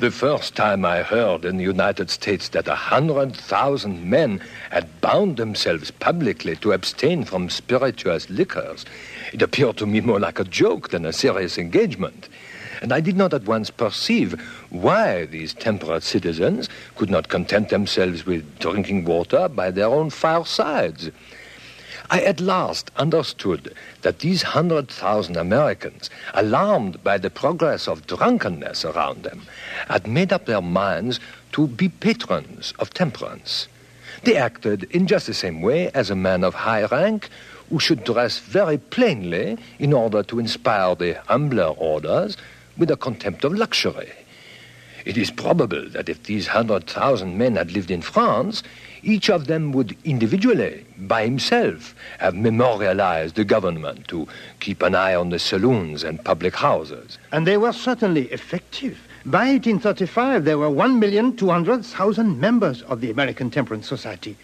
The 0.00 0.10
first 0.10 0.56
time 0.56 0.86
I 0.86 1.02
heard 1.02 1.44
in 1.44 1.58
the 1.58 1.62
United 1.62 2.08
States 2.08 2.48
that 2.48 2.66
a 2.68 2.74
hundred 2.74 3.36
thousand 3.36 4.08
men 4.08 4.40
had 4.70 4.98
bound 5.02 5.36
themselves 5.36 5.90
publicly 5.90 6.56
to 6.56 6.72
abstain 6.72 7.26
from 7.26 7.50
spirituous 7.50 8.30
liquors, 8.30 8.86
it 9.34 9.42
appeared 9.42 9.76
to 9.76 9.84
me 9.84 10.00
more 10.00 10.18
like 10.18 10.40
a 10.40 10.44
joke 10.44 10.88
than 10.88 11.04
a 11.04 11.12
serious 11.12 11.58
engagement. 11.58 12.30
And 12.80 12.94
I 12.94 13.00
did 13.00 13.18
not 13.18 13.34
at 13.34 13.44
once 13.44 13.68
perceive 13.68 14.40
why 14.70 15.26
these 15.26 15.52
temperate 15.52 16.02
citizens 16.02 16.70
could 16.96 17.10
not 17.10 17.28
content 17.28 17.68
themselves 17.68 18.24
with 18.24 18.58
drinking 18.58 19.04
water 19.04 19.50
by 19.50 19.70
their 19.70 19.88
own 19.88 20.08
firesides. 20.08 21.10
I 22.12 22.22
at 22.22 22.40
last 22.40 22.90
understood 22.96 23.72
that 24.02 24.18
these 24.18 24.42
hundred 24.42 24.88
thousand 24.88 25.36
Americans, 25.36 26.10
alarmed 26.34 27.04
by 27.04 27.18
the 27.18 27.30
progress 27.30 27.86
of 27.86 28.08
drunkenness 28.08 28.84
around 28.84 29.22
them, 29.22 29.46
had 29.86 30.08
made 30.08 30.32
up 30.32 30.46
their 30.46 30.60
minds 30.60 31.20
to 31.52 31.68
be 31.68 31.88
patrons 31.88 32.74
of 32.80 32.92
temperance. 32.92 33.68
They 34.24 34.36
acted 34.36 34.84
in 34.90 35.06
just 35.06 35.28
the 35.28 35.34
same 35.34 35.62
way 35.62 35.90
as 35.92 36.10
a 36.10 36.16
man 36.16 36.42
of 36.42 36.54
high 36.54 36.84
rank 36.86 37.28
who 37.68 37.78
should 37.78 38.02
dress 38.02 38.40
very 38.40 38.78
plainly 38.78 39.56
in 39.78 39.92
order 39.92 40.24
to 40.24 40.40
inspire 40.40 40.96
the 40.96 41.12
humbler 41.28 41.72
orders 41.78 42.36
with 42.76 42.90
a 42.90 42.96
contempt 42.96 43.44
of 43.44 43.54
luxury. 43.54 44.10
It 45.04 45.16
is 45.16 45.30
probable 45.30 45.88
that 45.90 46.08
if 46.08 46.22
these 46.24 46.48
hundred 46.48 46.86
thousand 46.86 47.38
men 47.38 47.56
had 47.56 47.72
lived 47.72 47.90
in 47.90 48.02
France, 48.02 48.62
each 49.02 49.30
of 49.30 49.46
them 49.46 49.72
would 49.72 49.96
individually, 50.04 50.84
by 50.98 51.24
himself, 51.24 51.94
have 52.18 52.34
memorialized 52.34 53.34
the 53.34 53.44
government 53.44 54.08
to 54.08 54.28
keep 54.60 54.82
an 54.82 54.94
eye 54.94 55.14
on 55.14 55.30
the 55.30 55.38
saloons 55.38 56.04
and 56.04 56.24
public 56.24 56.54
houses. 56.56 57.18
And 57.32 57.46
they 57.46 57.56
were 57.56 57.72
certainly 57.72 58.26
effective. 58.26 58.98
By 59.24 59.48
1835, 59.52 60.44
there 60.44 60.58
were 60.58 60.70
1,200,000 60.70 62.36
members 62.38 62.82
of 62.82 63.00
the 63.00 63.10
American 63.10 63.50
Temperance 63.50 63.88
Society. 63.88 64.36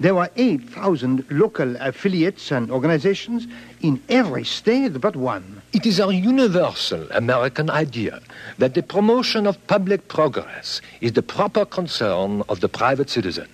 There 0.00 0.14
were 0.14 0.30
8,000 0.36 1.26
local 1.30 1.76
affiliates 1.76 2.50
and 2.50 2.70
organizations 2.70 3.46
in 3.82 4.02
every 4.08 4.44
state 4.44 5.00
but 5.00 5.14
one. 5.14 5.59
It 5.72 5.86
is 5.86 6.00
a 6.00 6.12
universal 6.12 7.06
American 7.12 7.70
idea 7.70 8.18
that 8.58 8.74
the 8.74 8.82
promotion 8.82 9.46
of 9.46 9.64
public 9.68 10.08
progress 10.08 10.80
is 11.00 11.12
the 11.12 11.22
proper 11.22 11.64
concern 11.64 12.42
of 12.48 12.58
the 12.58 12.68
private 12.68 13.08
citizen. 13.08 13.46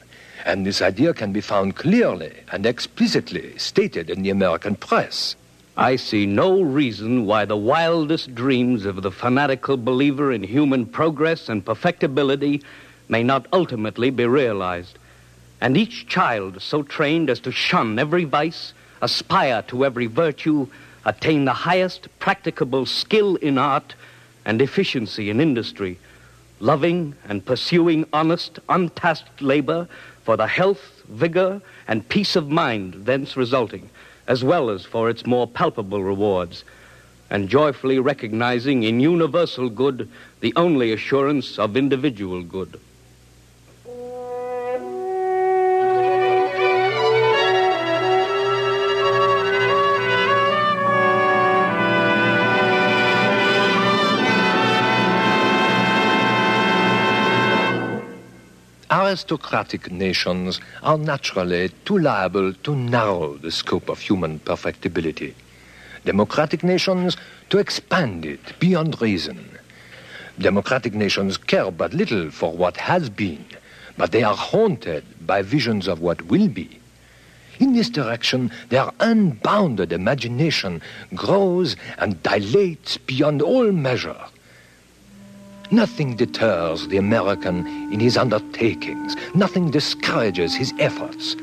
And 0.47 0.65
this 0.65 0.81
idea 0.81 1.13
can 1.13 1.35
be 1.35 1.43
found 1.43 1.77
clearly 1.77 2.33
and 2.51 2.65
explicitly 2.65 3.59
stated 3.59 4.09
in 4.09 4.23
the 4.23 4.31
American 4.31 4.77
press. 4.77 5.37
I 5.77 5.97
see 5.97 6.25
no 6.25 6.63
reason 6.63 7.27
why 7.27 7.45
the 7.45 7.57
wildest 7.59 8.35
dreams 8.35 8.87
of 8.87 9.03
the 9.03 9.11
fanatical 9.11 9.77
believer 9.77 10.33
in 10.33 10.43
human 10.43 10.87
progress 10.87 11.51
and 11.51 11.67
perfectibility 11.67 12.63
may 13.11 13.25
not 13.25 13.47
ultimately 13.53 14.09
be 14.09 14.25
realized. 14.25 14.99
And 15.61 15.77
each 15.77 16.07
child 16.07 16.63
so 16.63 16.83
trained 16.83 17.29
as 17.29 17.41
to 17.41 17.53
shun 17.53 17.99
every 17.99 18.25
vice, 18.25 18.73
aspire 19.03 19.61
to 19.69 19.85
every 19.85 20.07
virtue, 20.07 20.67
attain 21.07 21.45
the 21.47 21.53
highest 21.53 22.09
practicable 22.19 22.85
skill 22.85 23.37
in 23.37 23.57
art 23.57 23.95
and 24.45 24.61
efficiency 24.61 25.31
in 25.31 25.41
industry, 25.41 25.99
loving 26.61 27.15
and 27.29 27.47
pursuing 27.47 28.05
honest, 28.13 28.59
untasked 28.69 29.41
labor 29.41 29.89
for 30.25 30.37
the 30.37 30.47
health, 30.47 31.03
vigor, 31.09 31.63
and 31.87 32.09
peace 32.09 32.37
of 32.37 32.51
mind 32.51 32.93
thence 33.07 33.37
resulting, 33.37 33.89
as 34.27 34.43
well 34.43 34.69
as 34.69 34.85
for 34.85 35.09
its 35.09 35.25
more 35.25 35.47
palpable 35.47 36.03
rewards, 36.03 36.65
and 37.31 37.49
joyfully 37.49 37.99
recognizing 37.99 38.83
in 38.83 39.01
universal 39.01 39.69
good 39.69 40.09
the 40.41 40.53
only 40.57 40.93
assurance 40.93 41.59
of 41.59 41.77
individual 41.77 42.43
good. 42.43 42.81
Aristocratic 59.07 59.93
nations 59.93 60.61
are 60.83 60.99
naturally 60.99 61.69
too 61.85 61.99
liable 61.99 62.53
to 62.53 62.75
narrow 62.75 63.37
the 63.37 63.53
scope 63.53 63.89
of 63.89 64.01
human 64.01 64.41
perfectibility. 64.41 65.33
Democratic 66.05 66.65
nations 66.65 67.17
to 67.51 67.59
expand 67.59 68.27
it 68.27 68.59
beyond 68.59 69.01
reason. 69.01 69.49
Democratic 70.41 70.93
nations 70.93 71.37
care 71.37 71.71
but 71.71 71.95
little 71.95 72.33
for 72.33 72.53
what 72.53 72.77
has 72.77 73.09
been, 73.09 73.45
but 73.97 74.11
they 74.11 74.25
are 74.25 74.37
haunted 74.37 75.05
by 75.25 75.41
visions 75.41 75.87
of 75.87 76.01
what 76.01 76.23
will 76.23 76.49
be. 76.49 76.81
In 77.61 77.75
this 77.75 77.89
direction, 77.89 78.51
their 78.71 78.91
unbounded 78.99 79.93
imagination 79.93 80.83
grows 81.15 81.77
and 81.99 82.21
dilates 82.25 82.97
beyond 82.99 83.41
all 83.41 83.71
measure. 83.71 84.19
Nothing 85.71 86.15
deters 86.15 86.87
the 86.89 86.97
American 86.97 87.67
in 87.93 87.99
his 87.99 88.17
undertakings. 88.17 89.17
Nothing 89.35 89.71
discourages 89.71 90.55
his 90.55 90.73
efforts. 90.79 91.35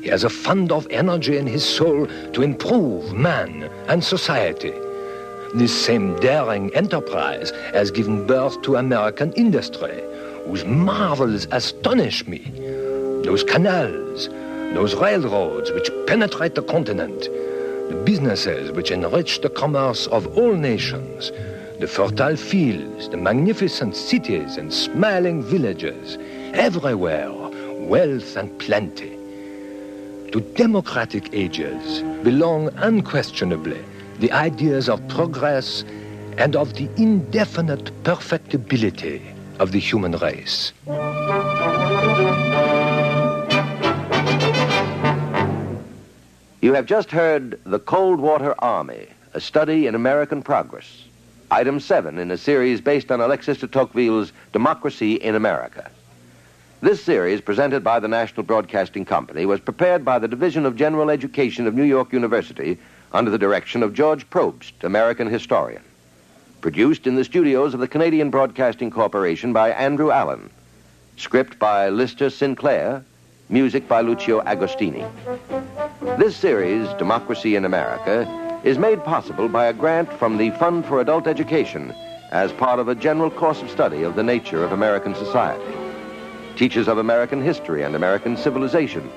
He 0.00 0.08
has 0.08 0.22
a 0.22 0.30
fund 0.30 0.70
of 0.70 0.86
energy 0.90 1.38
in 1.38 1.46
his 1.46 1.64
soul 1.64 2.06
to 2.34 2.42
improve 2.42 3.12
man 3.12 3.64
and 3.88 4.04
society. 4.04 4.72
This 5.54 5.72
same 5.72 6.18
daring 6.20 6.72
enterprise 6.74 7.50
has 7.72 7.90
given 7.90 8.26
birth 8.26 8.62
to 8.62 8.76
American 8.76 9.32
industry, 9.32 10.02
whose 10.46 10.64
marvels 10.64 11.48
astonish 11.50 12.26
me. 12.28 12.38
Those 13.24 13.42
canals, 13.42 14.28
those 14.74 14.94
railroads 14.94 15.72
which 15.72 15.90
penetrate 16.06 16.54
the 16.54 16.62
continent, 16.62 17.28
the 17.88 18.02
businesses 18.04 18.70
which 18.72 18.90
enrich 18.90 19.40
the 19.40 19.50
commerce 19.50 20.06
of 20.08 20.38
all 20.38 20.54
nations, 20.54 21.32
the 21.84 21.88
fertile 21.88 22.34
fields, 22.34 23.10
the 23.10 23.16
magnificent 23.18 23.94
cities 23.94 24.56
and 24.56 24.72
smiling 24.72 25.42
villages, 25.42 26.16
everywhere 26.54 27.30
wealth 27.78 28.36
and 28.36 28.58
plenty. 28.58 29.10
To 30.32 30.40
democratic 30.56 31.28
ages 31.34 32.00
belong 32.22 32.70
unquestionably 32.76 33.84
the 34.18 34.32
ideas 34.32 34.88
of 34.88 35.06
progress 35.08 35.84
and 36.38 36.56
of 36.56 36.72
the 36.72 36.88
indefinite 36.96 37.92
perfectibility 38.02 39.20
of 39.58 39.72
the 39.72 39.78
human 39.78 40.12
race. 40.12 40.72
You 46.62 46.72
have 46.72 46.86
just 46.86 47.10
heard 47.10 47.60
The 47.64 47.78
Cold 47.78 48.20
Water 48.20 48.54
Army, 48.60 49.06
a 49.34 49.40
study 49.40 49.86
in 49.86 49.94
American 49.94 50.40
progress. 50.40 51.04
Item 51.50 51.78
7 51.78 52.18
in 52.18 52.30
a 52.30 52.38
series 52.38 52.80
based 52.80 53.10
on 53.10 53.20
Alexis 53.20 53.58
de 53.58 53.66
Tocqueville's 53.66 54.32
Democracy 54.52 55.14
in 55.14 55.34
America. 55.34 55.90
This 56.80 57.02
series, 57.02 57.40
presented 57.40 57.84
by 57.84 58.00
the 58.00 58.08
National 58.08 58.42
Broadcasting 58.42 59.04
Company, 59.04 59.46
was 59.46 59.60
prepared 59.60 60.04
by 60.04 60.18
the 60.18 60.28
Division 60.28 60.66
of 60.66 60.76
General 60.76 61.10
Education 61.10 61.66
of 61.66 61.74
New 61.74 61.84
York 61.84 62.12
University 62.12 62.78
under 63.12 63.30
the 63.30 63.38
direction 63.38 63.82
of 63.82 63.94
George 63.94 64.28
Probst, 64.30 64.72
American 64.82 65.28
historian. 65.28 65.82
Produced 66.60 67.06
in 67.06 67.14
the 67.14 67.24
studios 67.24 67.74
of 67.74 67.80
the 67.80 67.88
Canadian 67.88 68.30
Broadcasting 68.30 68.90
Corporation 68.90 69.52
by 69.52 69.70
Andrew 69.70 70.10
Allan. 70.10 70.50
Script 71.16 71.58
by 71.58 71.88
Lister 71.90 72.30
Sinclair. 72.30 73.04
Music 73.50 73.86
by 73.86 74.00
Lucio 74.00 74.40
Agostini. 74.40 75.06
This 76.18 76.34
series, 76.34 76.88
Democracy 76.94 77.56
in 77.56 77.66
America, 77.66 78.24
is 78.64 78.78
made 78.78 79.04
possible 79.04 79.46
by 79.46 79.66
a 79.66 79.74
grant 79.74 80.10
from 80.14 80.38
the 80.38 80.50
Fund 80.52 80.86
for 80.86 80.98
Adult 80.98 81.26
Education 81.26 81.94
as 82.30 82.50
part 82.50 82.80
of 82.80 82.88
a 82.88 82.94
general 82.94 83.30
course 83.30 83.60
of 83.60 83.70
study 83.70 84.02
of 84.02 84.16
the 84.16 84.22
nature 84.22 84.64
of 84.64 84.72
American 84.72 85.14
society. 85.14 85.62
Teachers 86.56 86.88
of 86.88 86.96
American 86.96 87.42
history 87.42 87.82
and 87.82 87.94
American 87.94 88.38
civilization 88.38 89.10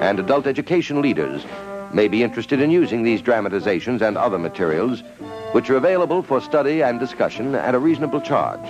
and 0.00 0.20
adult 0.20 0.46
education 0.46 1.02
leaders 1.02 1.44
may 1.92 2.06
be 2.06 2.22
interested 2.22 2.60
in 2.60 2.70
using 2.70 3.02
these 3.02 3.20
dramatizations 3.20 4.02
and 4.02 4.16
other 4.16 4.38
materials, 4.38 5.02
which 5.50 5.68
are 5.68 5.76
available 5.76 6.22
for 6.22 6.40
study 6.40 6.80
and 6.82 7.00
discussion 7.00 7.56
at 7.56 7.74
a 7.74 7.80
reasonable 7.80 8.20
charge. 8.20 8.66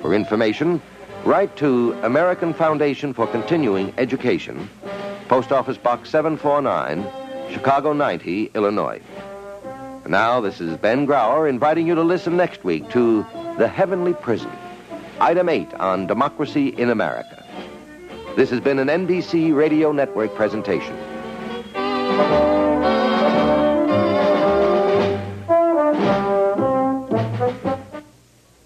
For 0.00 0.12
information, 0.12 0.82
write 1.24 1.56
to 1.58 1.92
American 2.02 2.52
Foundation 2.52 3.14
for 3.14 3.28
Continuing 3.28 3.94
Education, 3.96 4.68
Post 5.28 5.52
Office 5.52 5.78
Box 5.78 6.10
749, 6.10 7.06
Chicago 7.52 7.92
90, 7.92 8.50
Illinois. 8.54 9.00
Now, 10.08 10.40
this 10.40 10.60
is 10.60 10.76
Ben 10.78 11.06
Grauer 11.06 11.48
inviting 11.48 11.86
you 11.86 11.94
to 11.94 12.02
listen 12.02 12.36
next 12.36 12.64
week 12.64 12.90
to 12.90 13.24
The 13.56 13.68
Heavenly 13.68 14.14
Prison, 14.14 14.50
Item 15.20 15.48
8 15.48 15.74
on 15.74 16.08
Democracy 16.08 16.68
in 16.70 16.90
America. 16.90 17.44
This 18.34 18.50
has 18.50 18.60
been 18.60 18.80
an 18.80 18.88
NBC 18.88 19.54
Radio 19.54 19.92
Network 19.92 20.34
presentation. 20.34 20.96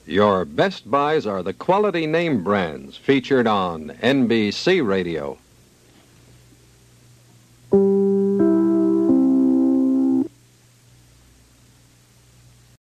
Your 0.07 0.47
best 0.47 0.91
buys 0.91 1.27
are 1.27 1.43
the 1.43 1.53
quality 1.53 2.07
name 2.07 2.43
brands 2.43 2.97
featured 2.97 3.47
on 3.47 3.91
NBC 4.03 4.87
Radio. 4.87 5.37